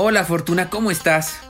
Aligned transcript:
Hola 0.00 0.24
Fortuna, 0.24 0.70
¿cómo 0.70 0.92
estás? 0.92 1.40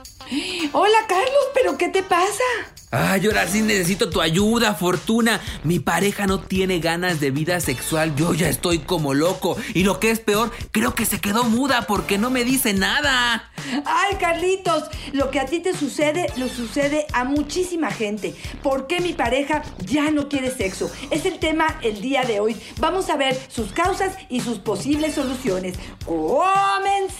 Hola 0.71 0.97
Carlos, 1.07 1.45
¿pero 1.53 1.77
qué 1.77 1.87
te 1.89 2.01
pasa? 2.01 2.43
Ay, 2.91 3.27
ahora 3.27 3.47
sí 3.47 3.61
necesito 3.61 4.09
tu 4.09 4.19
ayuda, 4.19 4.73
Fortuna. 4.73 5.39
Mi 5.63 5.77
pareja 5.77 6.25
no 6.25 6.39
tiene 6.39 6.79
ganas 6.79 7.19
de 7.19 7.29
vida 7.29 7.59
sexual. 7.59 8.15
Yo 8.15 8.33
ya 8.33 8.49
estoy 8.49 8.79
como 8.79 9.13
loco. 9.13 9.55
Y 9.75 9.83
lo 9.83 9.99
que 9.99 10.09
es 10.09 10.19
peor, 10.19 10.51
creo 10.71 10.95
que 10.95 11.05
se 11.05 11.21
quedó 11.21 11.43
muda 11.43 11.83
porque 11.83 12.17
no 12.17 12.31
me 12.31 12.43
dice 12.43 12.73
nada. 12.73 13.51
Ay, 13.85 14.15
Carlitos, 14.19 14.85
lo 15.13 15.29
que 15.29 15.39
a 15.39 15.45
ti 15.45 15.59
te 15.59 15.77
sucede, 15.77 16.33
lo 16.37 16.49
sucede 16.49 17.05
a 17.13 17.25
muchísima 17.25 17.91
gente. 17.91 18.33
¿Por 18.63 18.87
qué 18.87 19.01
mi 19.01 19.13
pareja 19.13 19.61
ya 19.85 20.09
no 20.09 20.27
quiere 20.27 20.49
sexo? 20.49 20.89
Es 21.11 21.25
el 21.25 21.37
tema 21.37 21.77
el 21.83 22.01
día 22.01 22.23
de 22.23 22.39
hoy. 22.39 22.55
Vamos 22.79 23.11
a 23.11 23.17
ver 23.17 23.39
sus 23.49 23.71
causas 23.71 24.15
y 24.29 24.41
sus 24.41 24.57
posibles 24.57 25.13
soluciones. 25.13 25.75
¡Comenzamos! 26.05 27.19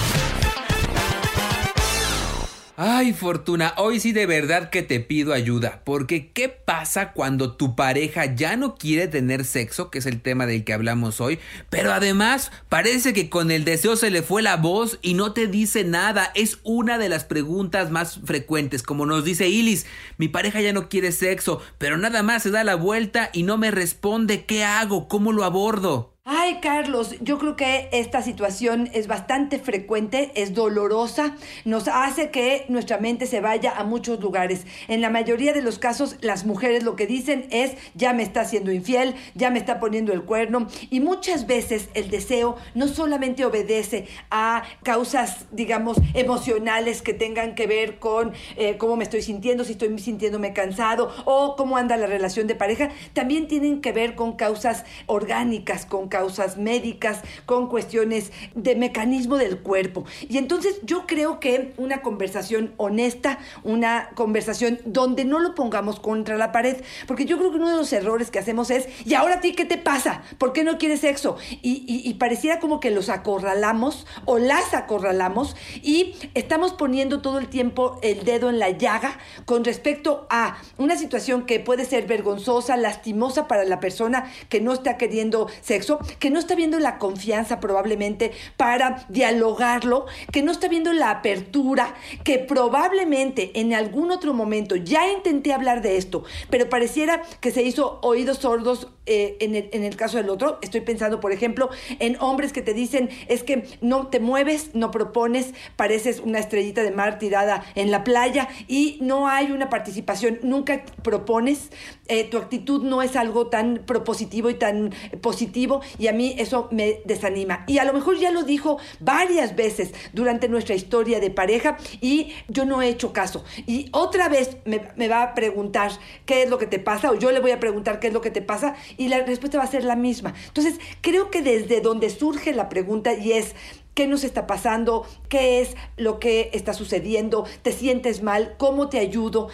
Ay, 2.83 3.13
Fortuna, 3.13 3.75
hoy 3.77 3.99
sí 3.99 4.11
de 4.11 4.25
verdad 4.25 4.71
que 4.71 4.81
te 4.81 4.99
pido 4.99 5.33
ayuda, 5.33 5.83
porque 5.85 6.31
¿qué 6.31 6.49
pasa 6.49 7.11
cuando 7.11 7.53
tu 7.53 7.75
pareja 7.75 8.33
ya 8.33 8.55
no 8.55 8.73
quiere 8.73 9.07
tener 9.07 9.45
sexo, 9.45 9.91
que 9.91 9.99
es 9.99 10.07
el 10.07 10.19
tema 10.19 10.47
del 10.47 10.63
que 10.63 10.73
hablamos 10.73 11.21
hoy, 11.21 11.37
pero 11.69 11.93
además 11.93 12.51
parece 12.69 13.13
que 13.13 13.29
con 13.29 13.51
el 13.51 13.65
deseo 13.65 13.95
se 13.97 14.09
le 14.09 14.23
fue 14.23 14.41
la 14.41 14.55
voz 14.57 14.97
y 15.03 15.13
no 15.13 15.31
te 15.31 15.45
dice 15.45 15.83
nada? 15.83 16.31
Es 16.33 16.57
una 16.63 16.97
de 16.97 17.09
las 17.09 17.23
preguntas 17.23 17.91
más 17.91 18.19
frecuentes, 18.25 18.81
como 18.81 19.05
nos 19.05 19.25
dice 19.25 19.47
Ilis, 19.47 19.85
mi 20.17 20.27
pareja 20.27 20.59
ya 20.59 20.73
no 20.73 20.89
quiere 20.89 21.11
sexo, 21.11 21.61
pero 21.77 21.99
nada 21.99 22.23
más 22.23 22.41
se 22.41 22.49
da 22.49 22.63
la 22.63 22.73
vuelta 22.73 23.29
y 23.31 23.43
no 23.43 23.59
me 23.59 23.69
responde, 23.69 24.45
¿qué 24.45 24.63
hago? 24.63 25.07
¿Cómo 25.07 25.33
lo 25.33 25.43
abordo? 25.43 26.10
Ay, 26.23 26.59
Carlos, 26.61 27.15
yo 27.21 27.39
creo 27.39 27.55
que 27.55 27.89
esta 27.91 28.21
situación 28.21 28.91
es 28.93 29.07
bastante 29.07 29.57
frecuente, 29.57 30.31
es 30.35 30.53
dolorosa, 30.53 31.35
nos 31.65 31.87
hace 31.87 32.29
que 32.29 32.65
nuestra 32.69 32.99
mente 32.99 33.25
se 33.25 33.41
vaya 33.41 33.75
a 33.75 33.83
muchos 33.83 34.19
lugares. 34.19 34.67
En 34.87 35.01
la 35.01 35.09
mayoría 35.09 35.51
de 35.51 35.63
los 35.63 35.79
casos, 35.79 36.17
las 36.21 36.45
mujeres 36.45 36.83
lo 36.83 36.95
que 36.95 37.07
dicen 37.07 37.47
es, 37.49 37.71
ya 37.95 38.13
me 38.13 38.21
está 38.21 38.41
haciendo 38.41 38.71
infiel, 38.71 39.15
ya 39.33 39.49
me 39.49 39.57
está 39.57 39.79
poniendo 39.79 40.13
el 40.13 40.21
cuerno, 40.21 40.67
y 40.91 40.99
muchas 40.99 41.47
veces 41.47 41.89
el 41.95 42.11
deseo 42.11 42.55
no 42.75 42.87
solamente 42.87 43.43
obedece 43.43 44.05
a 44.29 44.61
causas, 44.83 45.47
digamos, 45.51 45.97
emocionales 46.13 47.01
que 47.01 47.15
tengan 47.15 47.55
que 47.55 47.65
ver 47.65 47.97
con 47.97 48.33
eh, 48.57 48.77
cómo 48.77 48.95
me 48.95 49.05
estoy 49.05 49.23
sintiendo, 49.23 49.63
si 49.63 49.71
estoy 49.71 49.97
sintiéndome 49.97 50.53
cansado 50.53 51.11
o 51.25 51.55
cómo 51.55 51.77
anda 51.77 51.97
la 51.97 52.05
relación 52.05 52.45
de 52.45 52.53
pareja, 52.53 52.89
también 53.13 53.47
tienen 53.47 53.81
que 53.81 53.91
ver 53.91 54.13
con 54.13 54.33
causas 54.33 54.85
orgánicas, 55.07 55.87
con 55.87 56.10
causas 56.11 56.57
médicas, 56.57 57.21
con 57.47 57.67
cuestiones 57.67 58.31
de 58.53 58.75
mecanismo 58.75 59.37
del 59.37 59.57
cuerpo. 59.57 60.05
Y 60.29 60.37
entonces 60.37 60.79
yo 60.83 61.07
creo 61.07 61.39
que 61.39 61.73
una 61.77 62.03
conversación 62.03 62.73
honesta, 62.77 63.39
una 63.63 64.09
conversación 64.13 64.79
donde 64.85 65.25
no 65.25 65.39
lo 65.39 65.55
pongamos 65.55 65.99
contra 65.99 66.37
la 66.37 66.51
pared, 66.51 66.77
porque 67.07 67.25
yo 67.25 67.39
creo 67.39 67.49
que 67.49 67.57
uno 67.57 67.69
de 67.69 67.77
los 67.77 67.91
errores 67.93 68.29
que 68.29 68.37
hacemos 68.37 68.69
es, 68.69 68.87
¿y 69.05 69.15
ahora 69.15 69.35
a 69.35 69.41
ti 69.41 69.53
qué 69.53 69.65
te 69.65 69.79
pasa? 69.79 70.21
¿Por 70.37 70.53
qué 70.53 70.63
no 70.63 70.77
quieres 70.77 70.99
sexo? 70.99 71.37
Y, 71.61 72.11
pareciera 72.19 72.59
como 72.59 72.79
que 72.79 72.91
los 72.91 73.09
acorralamos 73.09 74.05
o 74.25 74.37
las 74.37 74.73
acorralamos 74.75 75.55
y 75.81 76.13
estamos 76.35 76.73
poniendo 76.73 77.21
todo 77.21 77.39
el 77.39 77.47
tiempo 77.47 77.97
el 78.03 78.25
dedo 78.25 78.49
en 78.49 78.59
la 78.59 78.69
llaga 78.69 79.17
con 79.45 79.63
respecto 79.63 80.27
a 80.29 80.57
una 80.77 80.97
situación 80.97 81.45
que 81.45 81.59
puede 81.59 81.85
ser 81.85 82.05
vergonzosa, 82.05 82.77
lastimosa 82.77 83.47
para 83.47 83.63
la 83.63 83.79
persona 83.79 84.31
que 84.49 84.61
no 84.61 84.73
está 84.73 84.97
queriendo 84.97 85.47
sexo, 85.61 85.99
que 86.19 86.29
no 86.29 86.39
está 86.39 86.55
viendo 86.55 86.79
la 86.79 86.97
confianza 86.97 87.59
probablemente 87.59 88.31
para 88.57 89.05
dialogarlo, 89.09 90.05
que 90.31 90.41
no 90.41 90.51
está 90.51 90.67
viendo 90.67 90.93
la 90.93 91.11
apertura, 91.11 91.95
que 92.23 92.39
probablemente 92.39 93.59
en 93.59 93.73
algún 93.73 94.11
otro 94.11 94.33
momento 94.33 94.75
ya 94.75 95.09
intenté 95.11 95.53
hablar 95.53 95.81
de 95.81 95.97
esto, 95.97 96.23
pero 96.49 96.69
pareciera 96.69 97.21
que 97.39 97.51
se 97.51 97.63
hizo 97.63 97.99
oídos 98.01 98.39
sordos 98.39 98.87
eh, 99.07 99.37
en, 99.39 99.55
el, 99.55 99.69
en 99.73 99.83
el 99.83 99.95
caso 99.95 100.17
del 100.17 100.29
otro. 100.29 100.59
Estoy 100.61 100.81
pensando, 100.81 101.19
por 101.19 101.31
ejemplo, 101.31 101.69
en 101.99 102.17
hombres 102.19 102.53
que 102.53 102.61
te 102.61 102.73
dicen 102.73 103.09
es 103.27 103.43
que 103.43 103.67
no 103.81 104.07
te 104.07 104.19
mueves, 104.19 104.75
no 104.75 104.91
propones, 104.91 105.53
pareces 105.75 106.19
una 106.19 106.39
estrellita 106.39 106.83
de 106.83 106.91
mar 106.91 107.19
tirada 107.19 107.63
en 107.75 107.91
la 107.91 108.03
playa 108.03 108.47
y 108.67 108.99
no 109.01 109.27
hay 109.27 109.51
una 109.51 109.69
participación, 109.69 110.39
nunca 110.43 110.85
propones, 111.03 111.71
eh, 112.07 112.25
tu 112.25 112.37
actitud 112.37 112.83
no 112.83 113.01
es 113.01 113.15
algo 113.15 113.47
tan 113.47 113.83
propositivo 113.85 114.49
y 114.49 114.53
tan 114.53 114.93
positivo 115.21 115.81
y 115.97 116.07
a 116.07 116.13
mí 116.13 116.35
eso 116.37 116.67
me 116.71 117.01
desanima. 117.05 117.63
Y 117.67 117.77
a 117.77 117.85
lo 117.85 117.93
mejor 117.93 118.17
ya 118.17 118.31
lo 118.31 118.43
dijo 118.43 118.77
varias 118.99 119.55
veces 119.55 119.93
durante 120.13 120.47
nuestra 120.47 120.75
historia 120.75 121.19
de 121.19 121.29
pareja 121.29 121.77
y 121.99 122.33
yo 122.47 122.65
no 122.65 122.81
he 122.81 122.89
hecho 122.89 123.13
caso. 123.13 123.43
Y 123.67 123.89
otra 123.91 124.29
vez 124.29 124.57
me, 124.65 124.81
me 124.95 125.07
va 125.07 125.23
a 125.23 125.33
preguntar 125.33 125.91
qué 126.25 126.43
es 126.43 126.49
lo 126.49 126.57
que 126.57 126.67
te 126.67 126.79
pasa 126.79 127.11
o 127.11 127.15
yo 127.15 127.31
le 127.31 127.39
voy 127.39 127.51
a 127.51 127.59
preguntar 127.59 127.99
qué 127.99 128.07
es 128.07 128.13
lo 128.13 128.21
que 128.21 128.31
te 128.31 128.41
pasa 128.41 128.75
y 128.97 129.07
la 129.07 129.19
respuesta 129.23 129.57
va 129.57 129.63
a 129.63 129.67
ser 129.67 129.83
la 129.83 129.95
misma. 129.95 130.33
Entonces, 130.47 130.79
creo 131.01 131.31
que 131.31 131.41
desde 131.41 131.81
donde 131.81 132.09
surge 132.09 132.53
la 132.53 132.69
pregunta 132.69 133.13
y 133.13 133.33
es, 133.33 133.55
¿Qué 133.93 134.07
nos 134.07 134.23
está 134.23 134.47
pasando? 134.47 135.05
¿Qué 135.27 135.59
es 135.59 135.75
lo 135.97 136.17
que 136.17 136.49
está 136.53 136.73
sucediendo? 136.73 137.45
¿Te 137.61 137.73
sientes 137.73 138.23
mal? 138.23 138.55
¿Cómo 138.57 138.87
te 138.87 138.99
ayudo? 138.99 139.49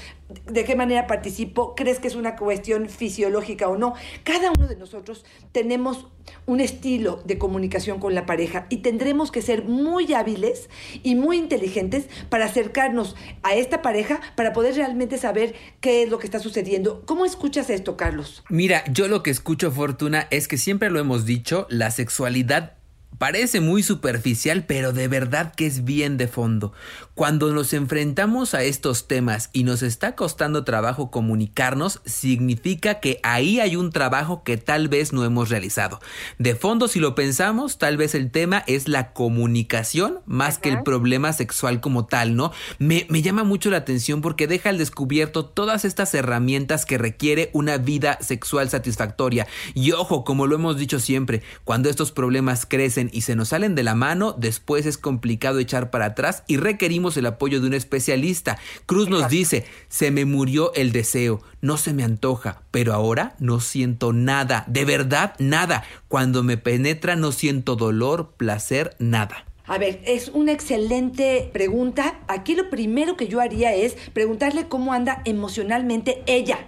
¿De 0.46 0.66
qué 0.66 0.76
manera 0.76 1.08
participo? 1.08 1.74
¿Crees 1.76 2.00
que 2.00 2.08
es 2.08 2.16
una 2.16 2.36
cuestión 2.36 2.90
fisiológica 2.90 3.70
o 3.70 3.78
no? 3.78 3.94
Cada 4.24 4.52
uno 4.52 4.68
de 4.68 4.76
nosotros 4.76 5.24
tenemos 5.54 6.08
un 6.46 6.60
estilo 6.60 7.22
de 7.24 7.38
comunicación 7.38 8.00
con 8.00 8.14
la 8.14 8.26
pareja 8.26 8.68
y 8.70 8.78
tendremos 8.78 9.32
que 9.32 9.42
ser 9.42 9.64
muy 9.64 10.14
hábiles 10.14 10.70
y 11.02 11.16
muy 11.16 11.38
inteligentes 11.38 12.08
para 12.30 12.46
acercarnos 12.46 13.16
a 13.44 13.56
esta 13.56 13.82
pareja 13.82 14.20
para 14.36 14.52
poder 14.52 14.76
realmente 14.76 15.18
saber 15.18 15.56
qué 15.80 16.04
es 16.04 16.10
lo 16.10 16.20
que 16.20 16.28
está 16.28 16.40
sucediendo. 16.40 17.04
¿Cómo 17.06 17.24
escuchas 17.24 17.70
esto, 17.70 17.96
Carlos? 17.96 18.44
Mira, 18.50 18.84
yo 18.92 19.08
lo 19.08 19.24
que 19.24 19.32
escucho, 19.32 19.72
Fortuna, 19.72 20.28
es 20.30 20.50
que 20.50 20.58
siempre 20.58 20.90
lo 20.90 21.00
hemos 21.00 21.26
dicho, 21.26 21.68
la 21.70 21.90
sexualidad 21.92 22.74
Parece 23.18 23.62
muy 23.62 23.82
superficial, 23.82 24.66
pero 24.68 24.94
de 24.94 25.08
verdad 25.08 25.56
que 25.56 25.66
es 25.66 25.84
bien 25.84 26.18
de 26.18 26.28
fondo. 26.28 26.74
Cuando 27.16 27.52
nos 27.52 27.74
enfrentamos 27.74 28.54
a 28.54 28.62
estos 28.62 29.08
temas 29.08 29.50
y 29.54 29.64
nos 29.64 29.82
está 29.82 30.14
costando 30.16 30.64
trabajo 30.64 31.10
comunicarnos, 31.10 32.00
significa 32.06 33.00
que 33.00 33.20
ahí 33.24 33.60
hay 33.60 33.76
un 33.76 33.92
trabajo 33.92 34.44
que 34.44 34.58
tal 34.58 34.88
vez 34.88 35.14
no 35.14 35.26
hemos 35.26 35.50
realizado. 35.50 36.00
De 36.38 36.54
fondo, 36.54 36.88
si 36.88 37.00
lo 37.00 37.16
pensamos, 37.16 37.80
tal 37.80 37.98
vez 37.98 38.14
el 38.14 38.30
tema 38.30 38.64
es 38.68 38.88
la 38.88 39.14
comunicación 39.14 40.20
más 40.28 40.60
que 40.60 40.70
el 40.70 40.84
problema 40.84 41.34
sexual 41.34 41.82
como 41.82 42.06
tal, 42.06 42.36
¿no? 42.36 42.52
Me, 42.78 43.08
me 43.10 43.24
llama 43.24 43.44
mucho 43.44 43.72
la 43.72 43.78
atención 43.78 44.22
porque 44.22 44.46
deja 44.46 44.70
al 44.70 44.78
descubierto 44.78 45.44
todas 45.44 45.86
estas 45.86 46.14
herramientas 46.14 46.86
que 46.86 47.00
requiere 47.00 47.50
una 47.54 47.78
vida 47.78 48.20
sexual 48.22 48.70
satisfactoria. 48.70 49.48
Y 49.74 49.94
ojo, 49.94 50.24
como 50.24 50.46
lo 50.46 50.54
hemos 50.54 50.78
dicho 50.78 51.00
siempre, 51.00 51.42
cuando 51.64 51.90
estos 51.90 52.12
problemas 52.12 52.68
crecen 52.68 52.97
y 53.12 53.22
se 53.22 53.36
nos 53.36 53.50
salen 53.50 53.76
de 53.76 53.84
la 53.84 53.96
mano, 53.96 54.34
después 54.34 54.86
es 54.86 54.98
complicado 54.98 55.60
echar 55.60 55.90
para 55.90 56.06
atrás 56.06 56.44
y 56.48 56.58
requerimos 56.58 57.16
el 57.18 57.28
apoyo 57.28 57.62
de 57.62 57.68
un 57.68 57.74
especialista. 57.74 58.58
Cruz 58.86 59.10
nos 59.10 59.30
dice, 59.30 59.66
se 59.88 60.12
me 60.12 60.26
murió 60.26 60.74
el 60.74 60.92
deseo, 60.92 61.42
no 61.62 61.78
se 61.78 61.94
me 61.94 62.04
antoja, 62.04 62.62
pero 62.72 62.94
ahora 62.94 63.36
no 63.40 63.60
siento 63.60 64.14
nada, 64.14 64.64
de 64.68 64.86
verdad 64.86 65.36
nada. 65.40 65.84
Cuando 66.08 66.44
me 66.44 66.58
penetra 66.58 67.16
no 67.16 67.32
siento 67.32 67.76
dolor, 67.76 68.34
placer, 68.38 68.96
nada. 69.00 69.46
A 69.66 69.78
ver, 69.78 70.02
es 70.06 70.30
una 70.30 70.54
excelente 70.54 71.50
pregunta. 71.52 72.22
Aquí 72.28 72.56
lo 72.56 72.70
primero 72.70 73.18
que 73.18 73.28
yo 73.28 73.42
haría 73.42 73.76
es 73.76 73.96
preguntarle 74.14 74.68
cómo 74.70 74.94
anda 74.94 75.22
emocionalmente 75.26 76.24
ella 76.26 76.60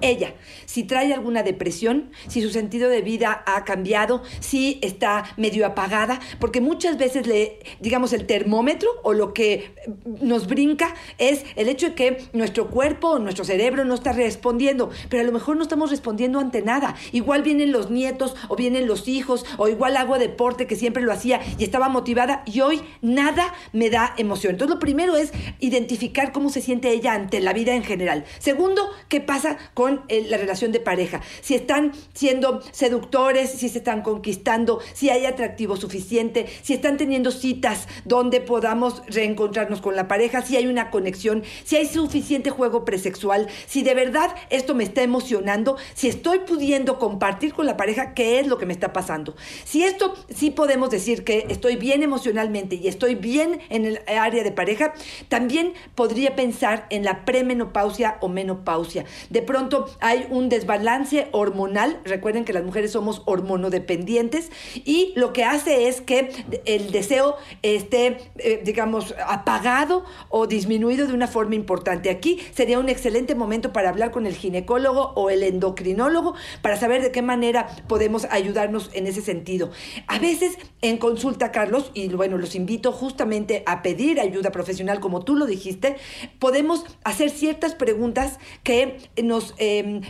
ella, 0.00 0.34
si 0.66 0.84
trae 0.84 1.12
alguna 1.12 1.42
depresión, 1.42 2.10
si 2.28 2.42
su 2.42 2.50
sentido 2.50 2.88
de 2.88 3.02
vida 3.02 3.42
ha 3.46 3.64
cambiado, 3.64 4.22
si 4.40 4.78
está 4.82 5.24
medio 5.36 5.66
apagada, 5.66 6.20
porque 6.38 6.60
muchas 6.60 6.98
veces 6.98 7.26
le, 7.26 7.58
digamos, 7.80 8.12
el 8.12 8.26
termómetro 8.26 8.88
o 9.02 9.12
lo 9.12 9.32
que 9.34 9.74
nos 10.20 10.46
brinca 10.46 10.94
es 11.18 11.44
el 11.56 11.68
hecho 11.68 11.88
de 11.88 11.94
que 11.94 12.28
nuestro 12.32 12.68
cuerpo 12.68 13.10
o 13.10 13.18
nuestro 13.18 13.44
cerebro 13.44 13.84
no 13.84 13.94
está 13.94 14.12
respondiendo, 14.12 14.90
pero 15.08 15.22
a 15.22 15.26
lo 15.26 15.32
mejor 15.32 15.56
no 15.56 15.62
estamos 15.62 15.90
respondiendo 15.90 16.38
ante 16.38 16.62
nada. 16.62 16.94
Igual 17.12 17.42
vienen 17.42 17.72
los 17.72 17.90
nietos 17.90 18.36
o 18.48 18.56
vienen 18.56 18.86
los 18.86 19.08
hijos 19.08 19.44
o 19.56 19.68
igual 19.68 19.96
hago 19.96 20.18
deporte 20.18 20.66
que 20.66 20.76
siempre 20.76 21.02
lo 21.02 21.12
hacía 21.12 21.40
y 21.58 21.64
estaba 21.64 21.88
motivada 21.88 22.42
y 22.46 22.60
hoy 22.60 22.82
nada 23.02 23.54
me 23.72 23.90
da 23.90 24.14
emoción. 24.16 24.52
Entonces 24.52 24.74
lo 24.74 24.80
primero 24.80 25.16
es 25.16 25.32
identificar 25.60 26.32
cómo 26.32 26.50
se 26.50 26.60
siente 26.60 26.90
ella 26.90 27.14
ante 27.14 27.40
la 27.40 27.52
vida 27.52 27.74
en 27.74 27.82
general. 27.82 28.24
Segundo, 28.38 28.88
qué 29.08 29.20
pasa 29.20 29.58
con 29.74 29.87
con 29.88 30.04
eh, 30.08 30.26
la 30.28 30.36
relación 30.36 30.72
de 30.72 30.80
pareja. 30.80 31.20
Si 31.40 31.54
están 31.54 31.92
siendo 32.12 32.60
seductores, 32.72 33.50
si 33.50 33.68
se 33.68 33.78
están 33.78 34.02
conquistando, 34.02 34.80
si 34.92 35.10
hay 35.10 35.24
atractivo 35.24 35.76
suficiente, 35.76 36.46
si 36.62 36.74
están 36.74 36.96
teniendo 36.96 37.30
citas 37.30 37.88
donde 38.04 38.40
podamos 38.40 39.02
reencontrarnos 39.06 39.80
con 39.80 39.96
la 39.96 40.08
pareja, 40.08 40.42
si 40.42 40.56
hay 40.56 40.66
una 40.66 40.90
conexión, 40.90 41.42
si 41.64 41.76
hay 41.76 41.86
suficiente 41.86 42.50
juego 42.50 42.84
presexual, 42.84 43.48
si 43.66 43.82
de 43.82 43.94
verdad 43.94 44.34
esto 44.50 44.74
me 44.74 44.84
está 44.84 45.02
emocionando, 45.02 45.76
si 45.94 46.08
estoy 46.08 46.40
pudiendo 46.40 46.98
compartir 46.98 47.54
con 47.54 47.66
la 47.66 47.76
pareja 47.76 48.14
qué 48.14 48.40
es 48.40 48.46
lo 48.46 48.58
que 48.58 48.66
me 48.66 48.72
está 48.72 48.92
pasando. 48.92 49.34
Si 49.64 49.84
esto 49.84 50.14
sí 50.28 50.50
podemos 50.50 50.90
decir 50.90 51.24
que 51.24 51.46
estoy 51.48 51.76
bien 51.76 52.02
emocionalmente 52.02 52.76
y 52.76 52.88
estoy 52.88 53.14
bien 53.14 53.60
en 53.70 53.86
el 53.86 54.00
área 54.06 54.44
de 54.44 54.52
pareja, 54.52 54.92
también 55.28 55.72
podría 55.94 56.36
pensar 56.36 56.86
en 56.90 57.04
la 57.04 57.24
premenopausia 57.24 58.18
o 58.20 58.28
menopausia. 58.28 59.04
De 59.30 59.42
pronto 59.42 59.77
hay 60.00 60.26
un 60.30 60.48
desbalance 60.48 61.28
hormonal, 61.32 62.00
recuerden 62.04 62.44
que 62.44 62.52
las 62.52 62.64
mujeres 62.64 62.92
somos 62.92 63.22
hormonodependientes 63.24 64.50
y 64.74 65.12
lo 65.16 65.32
que 65.32 65.44
hace 65.44 65.88
es 65.88 66.00
que 66.00 66.30
el 66.64 66.90
deseo 66.90 67.36
esté, 67.62 68.18
eh, 68.38 68.60
digamos, 68.64 69.14
apagado 69.26 70.04
o 70.28 70.46
disminuido 70.46 71.06
de 71.06 71.14
una 71.14 71.26
forma 71.26 71.54
importante. 71.54 72.10
Aquí 72.10 72.38
sería 72.54 72.78
un 72.78 72.88
excelente 72.88 73.34
momento 73.34 73.72
para 73.72 73.88
hablar 73.88 74.10
con 74.10 74.26
el 74.26 74.34
ginecólogo 74.34 75.12
o 75.14 75.30
el 75.30 75.42
endocrinólogo 75.42 76.34
para 76.62 76.76
saber 76.76 77.02
de 77.02 77.10
qué 77.10 77.22
manera 77.22 77.68
podemos 77.88 78.26
ayudarnos 78.30 78.90
en 78.92 79.06
ese 79.06 79.22
sentido. 79.22 79.70
A 80.06 80.18
veces 80.18 80.58
en 80.82 80.98
consulta, 80.98 81.52
Carlos, 81.52 81.90
y 81.94 82.08
bueno, 82.08 82.38
los 82.38 82.54
invito 82.54 82.92
justamente 82.92 83.62
a 83.66 83.82
pedir 83.82 84.20
ayuda 84.20 84.50
profesional, 84.50 85.00
como 85.00 85.24
tú 85.24 85.36
lo 85.36 85.46
dijiste, 85.46 85.96
podemos 86.38 86.84
hacer 87.04 87.30
ciertas 87.30 87.74
preguntas 87.74 88.38
que 88.62 88.98
nos 89.22 89.54
em, 89.68 90.00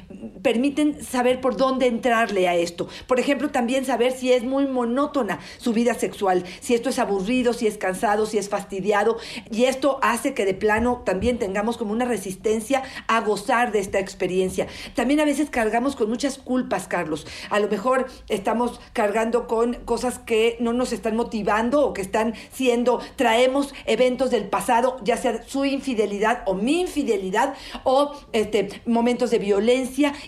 permiten 0.43 1.05
saber 1.05 1.41
por 1.41 1.57
dónde 1.57 1.87
entrarle 1.87 2.49
a 2.49 2.55
esto. 2.55 2.89
Por 3.07 3.19
ejemplo, 3.19 3.51
también 3.51 3.85
saber 3.85 4.13
si 4.13 4.33
es 4.33 4.45
muy 4.45 4.67
monótona 4.67 5.41
su 5.59 5.73
vida 5.73 5.95
sexual, 5.95 6.45
si 6.61 6.75
esto 6.75 6.89
es 6.89 6.99
aburrido, 6.99 7.53
si 7.53 7.67
es 7.67 7.77
cansado, 7.77 8.27
si 8.27 8.39
es 8.39 8.49
fastidiado, 8.49 9.17
y 9.51 9.65
esto 9.65 9.99
hace 10.03 10.35
que 10.35 10.45
de 10.45 10.55
plano 10.55 11.03
también 11.05 11.39
tengamos 11.39 11.77
como 11.77 11.93
una 11.93 12.05
resistencia 12.05 12.83
a 13.07 13.21
gozar 13.21 13.73
de 13.73 13.81
esta 13.81 13.99
experiencia. 13.99 14.67
También 14.95 15.21
a 15.21 15.25
veces 15.25 15.51
cargamos 15.51 15.97
con 15.97 16.09
muchas 16.09 16.39
culpas, 16.39 16.89
Carlos. 16.89 17.27
A 17.51 17.59
lo 17.61 17.69
mejor 17.69 18.07
estamos 18.29 18.81
cargando 18.93 19.47
con 19.47 19.75
cosas 19.85 20.19
que 20.19 20.57
no 20.61 20.73
nos 20.73 20.93
están 20.93 21.17
motivando 21.17 21.85
o 21.85 21.93
que 21.93 22.03
están 22.03 22.35
siendo, 22.53 23.01
traemos 23.17 23.75
eventos 23.87 24.31
del 24.31 24.49
pasado, 24.49 24.97
ya 25.03 25.17
sea 25.17 25.43
su 25.47 25.65
infidelidad 25.65 26.43
o 26.47 26.55
mi 26.55 26.81
infidelidad 26.81 27.55
o 27.85 28.13
este, 28.33 28.69
momentos 28.87 29.31
de 29.31 29.39
violencia 29.39 29.48